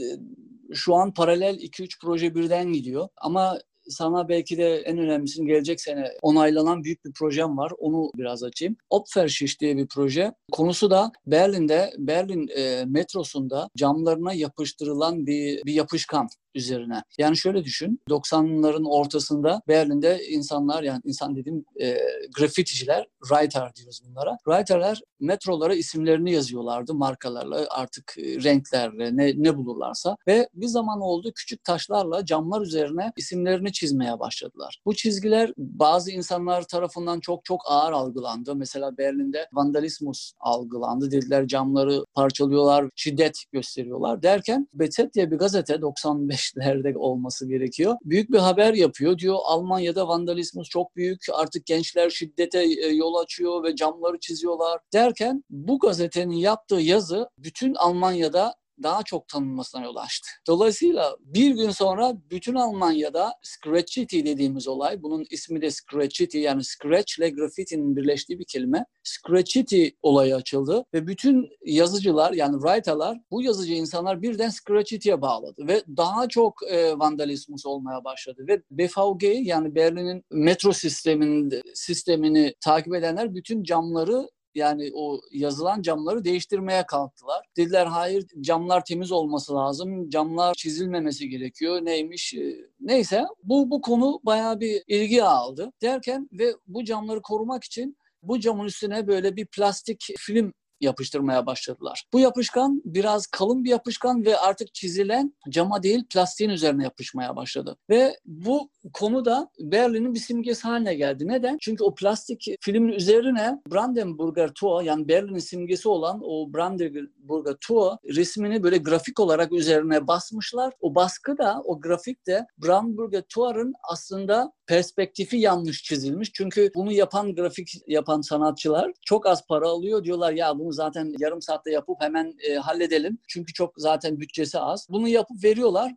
şu 0.74 0.96
an 0.96 1.14
paralel 1.14 1.56
2-3 1.56 2.00
proje 2.02 2.36
birden 2.36 2.74
gidiyor 2.74 3.08
ama 3.18 3.58
sana 3.90 4.30
belki 4.30 4.58
de 4.58 4.76
en 4.76 4.98
önemlisinin 4.98 5.48
gelecek 5.48 5.82
sene 5.82 6.12
onaylanan 6.22 6.84
büyük 6.84 7.06
bir 7.06 7.14
projem 7.14 7.58
var. 7.58 7.72
Onu 7.78 8.12
biraz 8.18 8.44
açayım. 8.44 8.76
Opferschicht 8.90 9.62
diye 9.62 9.78
bir 9.78 9.88
proje. 9.88 10.34
Konusu 10.52 10.92
da 10.92 11.12
Berlin'de, 11.26 11.92
Berlin 11.98 12.48
e, 12.58 12.86
metrosunda 12.86 13.70
camlarına 13.78 14.34
yapıştırılan 14.34 15.26
bir, 15.26 15.62
bir 15.66 15.74
yapışkan 15.74 16.28
üzerine. 16.56 17.04
Yani 17.18 17.38
şöyle 17.38 17.64
düşün. 17.64 18.00
90'ların 18.10 18.88
ortasında 18.88 19.62
Berlin'de 19.68 20.28
insanlar 20.30 20.84
yani 20.84 21.02
insan 21.04 21.36
dediğim 21.36 21.66
e, 21.82 21.98
grafiticiler, 22.38 23.08
writer 23.24 23.76
diyoruz 23.76 24.02
bunlara. 24.06 24.38
Writerler 24.46 25.02
metrolara 25.20 25.76
isimlerini 25.76 26.32
yazıyorlardı 26.32 26.94
markalarla 26.94 27.68
artık 27.70 28.16
e, 28.18 28.44
renklerle 28.44 29.18
ne, 29.18 29.34
ne 29.36 29.58
bulurlarsa 29.58 30.18
ve 30.28 30.50
bir 30.54 30.68
zaman 30.68 31.02
oldu 31.02 31.32
küçük 31.36 31.64
taşlarla 31.64 32.26
camlar 32.26 32.62
üzerine 32.62 33.12
isimlerini 33.18 33.72
çizmeye 33.72 34.20
başladılar. 34.20 34.82
Bu 34.86 34.96
çizgiler 34.96 35.54
bazı 35.58 36.12
insanlar 36.12 36.62
tarafından 36.62 37.20
çok 37.20 37.46
çok 37.46 37.62
ağır 37.68 37.92
algılandı. 37.92 38.56
Mesela 38.56 38.98
Berlin'de 38.98 39.48
vandalizmus 39.54 40.32
algılandı. 40.40 41.12
Dediler 41.12 41.48
camları 41.48 42.06
parçalıyorlar, 42.14 42.86
şiddet 42.96 43.44
gösteriyorlar 43.52 44.24
derken 44.24 44.68
Betet 44.74 45.14
diye 45.14 45.32
bir 45.32 45.38
gazete 45.38 45.82
95 45.82 46.39
95'lerde 46.40 46.98
olması 46.98 47.48
gerekiyor. 47.48 47.96
Büyük 48.04 48.32
bir 48.32 48.38
haber 48.38 48.74
yapıyor. 48.74 49.18
Diyor 49.18 49.38
Almanya'da 49.44 50.08
vandalizmus 50.08 50.70
çok 50.70 50.96
büyük. 50.96 51.22
Artık 51.34 51.66
gençler 51.66 52.10
şiddete 52.10 52.64
e, 52.64 52.88
yol 52.88 53.16
açıyor 53.16 53.64
ve 53.64 53.76
camları 53.76 54.20
çiziyorlar 54.20 54.80
derken 54.94 55.44
bu 55.50 55.80
gazetenin 55.80 56.36
yaptığı 56.36 56.82
yazı 56.82 57.30
bütün 57.38 57.76
Almanya'da 57.76 58.56
daha 58.84 59.04
çok 59.04 59.28
tanınmasına 59.28 59.84
yol 59.84 59.96
açtı. 59.96 60.30
Dolayısıyla 60.48 61.18
bir 61.22 61.52
gün 61.52 61.70
sonra 61.70 62.14
bütün 62.32 62.56
Almanya'da 62.56 63.34
Scratchity 63.44 64.20
dediğimiz 64.20 64.68
olay, 64.68 65.04
bunun 65.04 65.26
ismi 65.30 65.62
de 65.62 65.72
Scratchity 65.72 66.40
yani 66.40 66.64
Scratch 66.64 67.20
ile 67.20 67.30
graffiti'nin 67.30 67.96
birleştiği 67.96 68.40
bir 68.40 68.46
kelime. 68.46 68.86
Scratchity 69.04 69.88
olayı 70.02 70.36
açıldı 70.36 70.86
ve 70.94 71.08
bütün 71.08 71.50
yazıcılar 71.66 72.34
yani 72.34 72.62
writer'lar 72.62 73.18
bu 73.32 73.42
yazıcı 73.42 73.74
insanlar 73.74 74.22
birden 74.22 74.50
Scratchity'ye 74.50 75.22
bağladı 75.22 75.68
ve 75.68 75.84
daha 75.98 76.28
çok 76.28 76.64
e, 76.70 77.00
vandalizmus 77.00 77.66
olmaya 77.66 78.04
başladı 78.04 78.46
ve 78.48 78.62
BVG 78.72 79.24
yani 79.48 79.76
Berlin'in 79.76 80.24
metro 80.32 80.74
sisteminin 80.74 81.62
sistemini 81.74 82.56
takip 82.62 82.96
edenler 82.96 83.36
bütün 83.36 83.64
camları 83.64 84.30
yani 84.56 84.92
o 84.94 85.22
yazılan 85.32 85.82
camları 85.82 86.24
değiştirmeye 86.24 86.86
kalktılar. 86.86 87.46
Dediler 87.58 87.86
hayır 87.86 88.26
camlar 88.42 88.86
temiz 88.86 89.12
olması 89.12 89.56
lazım. 89.56 90.10
Camlar 90.10 90.54
çizilmemesi 90.54 91.30
gerekiyor. 91.30 91.86
Neymiş? 91.86 92.34
Ee, 92.34 92.56
neyse 92.80 93.24
bu 93.44 93.72
bu 93.72 93.82
konu 93.82 94.20
bayağı 94.24 94.60
bir 94.60 94.84
ilgi 94.88 95.24
aldı. 95.24 95.72
Derken 95.82 96.30
ve 96.32 96.54
bu 96.68 96.84
camları 96.84 97.22
korumak 97.22 97.64
için 97.64 97.98
bu 98.24 98.40
camın 98.40 98.66
üstüne 98.66 99.08
böyle 99.08 99.36
bir 99.36 99.46
plastik 99.46 100.06
film 100.18 100.54
yapıştırmaya 100.82 101.46
başladılar. 101.46 102.04
Bu 102.14 102.20
yapışkan 102.20 102.82
biraz 102.86 103.28
kalın 103.28 103.64
bir 103.64 103.70
yapışkan 103.70 104.26
ve 104.26 104.38
artık 104.38 104.74
çizilen 104.74 105.34
cama 105.50 105.84
değil 105.84 106.04
plastiğin 106.14 106.50
üzerine 106.50 106.84
yapışmaya 106.84 107.36
başladı. 107.36 107.78
Ve 107.90 108.16
bu 108.26 108.70
konu 108.94 109.26
da 109.26 109.50
Berlin'in 109.60 110.14
bir 110.14 110.20
simgesi 110.20 110.68
haline 110.68 110.96
geldi. 110.96 111.28
Neden? 111.28 111.58
Çünkü 111.62 111.84
o 111.84 111.96
plastik 111.96 112.46
filmin 112.62 112.94
üzerine 112.94 113.62
Brandenburger 113.72 114.54
Tor 114.54 114.82
yani 114.82 115.08
Berlin'in 115.08 115.40
simgesi 115.40 115.90
olan 115.90 116.22
o 116.24 116.54
Brandenburger 116.54 117.56
Tor 117.68 117.98
resmini 118.16 118.64
böyle 118.64 118.78
grafik 118.78 119.20
olarak 119.20 119.54
üzerine 119.54 120.08
basmışlar. 120.08 120.74
O 120.80 120.96
baskı 120.96 121.38
da 121.38 121.62
o 121.66 121.82
grafik 121.82 122.28
de 122.28 122.46
Brandenburger 122.58 123.24
Tor'un 123.30 123.74
aslında 123.84 124.52
perspektifi 124.70 125.38
yanlış 125.38 125.84
çizilmiş. 125.84 126.32
Çünkü 126.34 126.72
bunu 126.76 126.92
yapan 126.92 127.36
grafik 127.36 127.70
yapan 127.88 128.22
sanatçılar 128.22 128.92
çok 129.06 129.28
az 129.28 129.48
para 129.48 129.68
alıyor. 129.68 130.04
Diyorlar 130.04 130.34
ya 130.34 130.60
bunu 130.60 130.72
zaten 130.72 131.14
yarım 131.20 131.42
saatte 131.42 131.72
yapıp 131.72 132.02
hemen 132.02 132.36
e, 132.50 132.56
halledelim. 132.56 133.20
Çünkü 133.28 133.54
çok 133.54 133.74
zaten 133.78 134.20
bütçesi 134.20 134.60
az. 134.60 134.88
Bunu 134.90 135.08
yapıp 135.08 135.44
veriyorlar. 135.44 135.92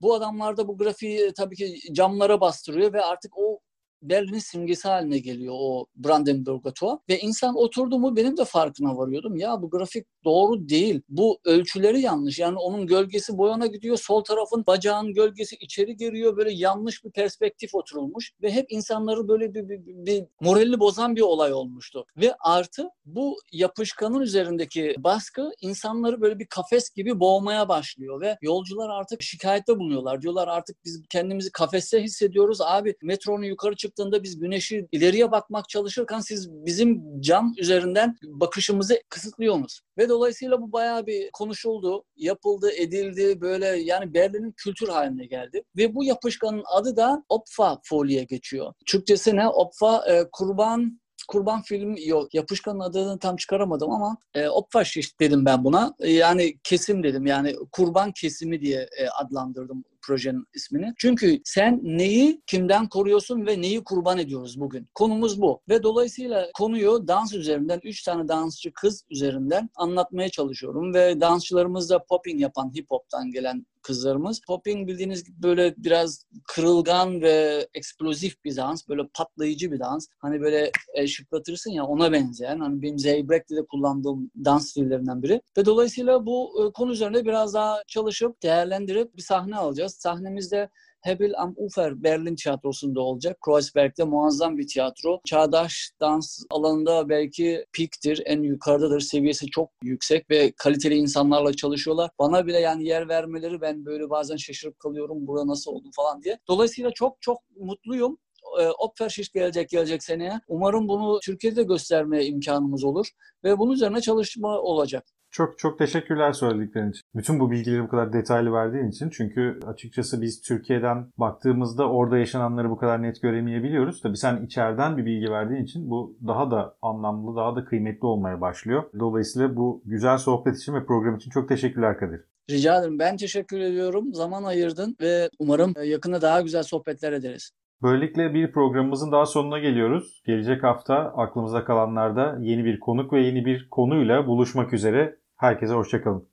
Bu 0.00 0.14
adamlar 0.14 0.56
da 0.56 0.68
bu 0.68 0.78
grafiği 0.78 1.32
tabii 1.36 1.56
ki 1.56 1.78
camlara 1.92 2.40
bastırıyor 2.40 2.92
ve 2.92 3.02
artık 3.02 3.38
o 3.38 3.60
Berlin'in 4.02 4.38
simgesi 4.38 4.88
haline 4.88 5.18
geliyor 5.18 5.54
o 5.58 5.86
Brandenburger 5.96 6.72
Tor. 6.72 6.98
Ve 7.08 7.18
insan 7.18 7.56
oturdu 7.56 7.98
mu 7.98 8.16
benim 8.16 8.36
de 8.36 8.44
farkına 8.44 8.96
varıyordum. 8.96 9.36
Ya 9.36 9.62
bu 9.62 9.70
grafik 9.70 10.06
doğru 10.24 10.68
değil. 10.68 11.00
Bu 11.08 11.38
ölçüleri 11.44 12.00
yanlış. 12.00 12.38
Yani 12.38 12.58
onun 12.58 12.86
gölgesi 12.86 13.38
boyana 13.38 13.66
gidiyor. 13.66 13.96
Sol 13.96 14.24
tarafın 14.24 14.64
bacağın 14.66 15.14
gölgesi 15.14 15.56
içeri 15.56 15.96
giriyor. 15.96 16.36
Böyle 16.36 16.52
yanlış 16.52 17.04
bir 17.04 17.10
perspektif 17.10 17.74
oturulmuş. 17.74 18.32
Ve 18.42 18.52
hep 18.52 18.66
insanları 18.72 19.28
böyle 19.28 19.54
bir, 19.54 19.68
bir, 19.68 19.86
bir, 19.86 20.06
bir 20.06 20.24
moralini 20.40 20.80
bozan 20.80 21.16
bir 21.16 21.20
olay 21.20 21.52
olmuştu. 21.52 22.06
Ve 22.16 22.34
artı 22.40 22.90
bu 23.04 23.36
yapışkanın 23.52 24.20
üzerindeki 24.20 24.94
baskı 24.98 25.50
insanları 25.60 26.20
böyle 26.20 26.38
bir 26.38 26.46
kafes 26.46 26.90
gibi 26.90 27.20
boğmaya 27.20 27.68
başlıyor. 27.68 28.20
Ve 28.20 28.36
yolcular 28.42 28.88
artık 28.88 29.22
şikayette 29.22 29.78
bulunuyorlar. 29.78 30.22
Diyorlar 30.22 30.48
artık 30.48 30.84
biz 30.84 31.02
kendimizi 31.10 31.52
kafeste 31.52 32.02
hissediyoruz. 32.02 32.60
Abi 32.60 32.94
metronun 33.02 33.42
yukarı 33.42 33.76
çık 33.76 33.87
çıktığında 33.88 34.22
biz 34.22 34.38
güneşi 34.38 34.88
ileriye 34.92 35.30
bakmak 35.30 35.68
çalışırken 35.68 36.20
siz 36.20 36.50
bizim 36.50 37.20
cam 37.20 37.54
üzerinden 37.58 38.16
bakışımızı 38.22 39.00
kısıtlıyorsunuz. 39.08 39.80
Ve 39.98 40.08
dolayısıyla 40.08 40.62
bu 40.62 40.72
bayağı 40.72 41.06
bir 41.06 41.30
konuşuldu, 41.32 42.04
yapıldı, 42.16 42.70
edildi. 42.76 43.40
Böyle 43.40 43.66
yani 43.66 44.14
Berlin'in 44.14 44.52
kültür 44.56 44.88
haline 44.88 45.26
geldi. 45.26 45.62
Ve 45.76 45.94
bu 45.94 46.04
yapışkanın 46.04 46.62
adı 46.74 46.96
da 46.96 47.24
Opfa 47.28 47.78
folye 47.84 48.24
geçiyor. 48.24 48.72
Türkçesi 48.86 49.36
ne? 49.36 49.48
Opfa 49.48 50.04
e, 50.08 50.28
kurban 50.32 51.00
kurban 51.28 51.62
film 51.62 51.96
yok. 52.06 52.34
Yapışkanın 52.34 52.80
adını 52.80 53.18
tam 53.18 53.36
çıkaramadım 53.36 53.90
ama 53.90 54.16
e, 54.34 54.48
Opfaşiş 54.48 55.20
dedim 55.20 55.44
ben 55.44 55.64
buna. 55.64 55.94
E, 56.00 56.12
yani 56.12 56.58
kesim 56.64 57.02
dedim. 57.02 57.26
Yani 57.26 57.56
kurban 57.72 58.12
kesimi 58.12 58.60
diye 58.60 58.88
e, 58.98 59.08
adlandırdım 59.08 59.84
projenin 60.02 60.44
ismini. 60.54 60.94
Çünkü 60.98 61.40
sen 61.44 61.80
neyi 61.82 62.42
kimden 62.46 62.88
koruyorsun 62.88 63.46
ve 63.46 63.60
neyi 63.60 63.84
kurban 63.84 64.18
ediyoruz 64.18 64.60
bugün? 64.60 64.88
Konumuz 64.94 65.40
bu. 65.40 65.60
Ve 65.68 65.82
dolayısıyla 65.82 66.46
konuyu 66.54 67.08
dans 67.08 67.34
üzerinden, 67.34 67.80
üç 67.84 68.02
tane 68.02 68.28
dansçı 68.28 68.72
kız 68.72 69.04
üzerinden 69.10 69.70
anlatmaya 69.76 70.28
çalışıyorum. 70.28 70.94
Ve 70.94 71.20
dansçılarımız 71.20 71.90
da 71.90 72.04
popping 72.04 72.40
yapan, 72.40 72.74
hip 72.74 72.86
hop'tan 72.90 73.30
gelen 73.30 73.66
kızlarımız. 73.88 74.40
Popping 74.46 74.88
bildiğiniz 74.88 75.24
gibi 75.24 75.42
böyle 75.42 75.74
biraz 75.76 76.26
kırılgan 76.46 77.20
ve 77.20 77.66
eksplozif 77.74 78.44
bir 78.44 78.56
dans. 78.56 78.88
Böyle 78.88 79.02
patlayıcı 79.14 79.72
bir 79.72 79.78
dans. 79.80 80.06
Hani 80.18 80.40
böyle 80.40 80.70
e, 80.94 81.06
şıklatırsın 81.06 81.70
ya 81.70 81.84
ona 81.84 82.12
benzeyen. 82.12 82.60
Hani 82.60 82.82
benim 82.82 82.98
Zeybrek'te 82.98 83.56
de 83.56 83.66
kullandığım 83.66 84.30
dans 84.44 84.70
stillerinden 84.70 85.22
biri. 85.22 85.40
Ve 85.58 85.64
dolayısıyla 85.64 86.26
bu 86.26 86.50
e, 86.62 86.72
konu 86.72 86.92
üzerinde 86.92 87.24
biraz 87.24 87.54
daha 87.54 87.82
çalışıp 87.86 88.42
değerlendirip 88.42 89.16
bir 89.16 89.22
sahne 89.22 89.56
alacağız. 89.56 89.94
Sahnemizde 89.94 90.68
Hebel 91.00 91.32
am 91.36 91.54
Ufer 91.56 92.02
Berlin 92.02 92.36
Tiyatrosu'nda 92.36 93.00
olacak. 93.00 93.40
Kreuzberg'de 93.40 94.04
muazzam 94.04 94.58
bir 94.58 94.66
tiyatro. 94.66 95.20
Çağdaş 95.24 95.90
dans 96.00 96.44
alanında 96.50 97.08
belki 97.08 97.66
piktir, 97.72 98.22
en 98.26 98.42
yukarıdadır. 98.42 99.00
Seviyesi 99.00 99.46
çok 99.46 99.70
yüksek 99.82 100.30
ve 100.30 100.52
kaliteli 100.56 100.94
insanlarla 100.94 101.52
çalışıyorlar. 101.52 102.10
Bana 102.18 102.46
bile 102.46 102.58
yani 102.60 102.84
yer 102.84 103.08
vermeleri 103.08 103.60
ben 103.60 103.84
böyle 103.84 104.10
bazen 104.10 104.36
şaşırıp 104.36 104.78
kalıyorum. 104.78 105.26
Burada 105.26 105.46
nasıl 105.46 105.70
oldu 105.70 105.90
falan 105.96 106.22
diye. 106.22 106.38
Dolayısıyla 106.48 106.90
çok 106.90 107.22
çok 107.22 107.38
mutluyum. 107.56 108.18
E, 108.60 108.68
Opferschicht 108.68 109.34
gelecek 109.34 109.68
gelecek 109.68 110.02
seneye. 110.02 110.40
Umarım 110.48 110.88
bunu 110.88 111.20
Türkiye'de 111.20 111.62
göstermeye 111.62 112.26
imkanımız 112.26 112.84
olur 112.84 113.06
ve 113.44 113.58
bunun 113.58 113.72
üzerine 113.72 114.00
çalışma 114.00 114.58
olacak. 114.58 115.04
Çok 115.30 115.58
çok 115.58 115.78
teşekkürler 115.78 116.32
söylediklerin 116.32 116.90
için. 116.90 117.02
Bütün 117.14 117.40
bu 117.40 117.50
bilgileri 117.50 117.82
bu 117.82 117.88
kadar 117.88 118.12
detaylı 118.12 118.52
verdiğin 118.52 118.88
için. 118.88 119.10
Çünkü 119.10 119.60
açıkçası 119.66 120.22
biz 120.22 120.40
Türkiye'den 120.40 121.06
baktığımızda 121.16 121.90
orada 121.90 122.18
yaşananları 122.18 122.70
bu 122.70 122.76
kadar 122.76 123.02
net 123.02 123.22
göremeyebiliyoruz. 123.22 124.00
Tabii 124.00 124.16
sen 124.16 124.44
içeriden 124.46 124.96
bir 124.96 125.06
bilgi 125.06 125.30
verdiğin 125.30 125.64
için 125.64 125.90
bu 125.90 126.16
daha 126.26 126.50
da 126.50 126.76
anlamlı, 126.82 127.36
daha 127.36 127.56
da 127.56 127.64
kıymetli 127.64 128.06
olmaya 128.06 128.40
başlıyor. 128.40 128.82
Dolayısıyla 128.98 129.56
bu 129.56 129.82
güzel 129.84 130.18
sohbet 130.18 130.56
için 130.56 130.74
ve 130.74 130.86
program 130.86 131.16
için 131.16 131.30
çok 131.30 131.48
teşekkürler 131.48 131.98
Kadir. 131.98 132.20
Rica 132.50 132.78
ederim. 132.78 132.98
Ben 132.98 133.16
teşekkür 133.16 133.60
ediyorum. 133.60 134.14
Zaman 134.14 134.44
ayırdın 134.44 134.96
ve 135.00 135.30
umarım 135.38 135.74
yakında 135.84 136.22
daha 136.22 136.40
güzel 136.40 136.62
sohbetler 136.62 137.12
ederiz. 137.12 137.52
Böylelikle 137.82 138.34
bir 138.34 138.52
programımızın 138.52 139.12
daha 139.12 139.26
sonuna 139.26 139.58
geliyoruz. 139.58 140.22
Gelecek 140.26 140.62
hafta 140.62 140.94
aklımıza 140.94 141.64
kalanlarda 141.64 142.38
yeni 142.40 142.64
bir 142.64 142.80
konuk 142.80 143.12
ve 143.12 143.20
yeni 143.20 143.44
bir 143.44 143.68
konuyla 143.70 144.26
buluşmak 144.26 144.72
üzere. 144.72 145.16
Herkese 145.38 145.74
hoşçakalın. 145.74 146.28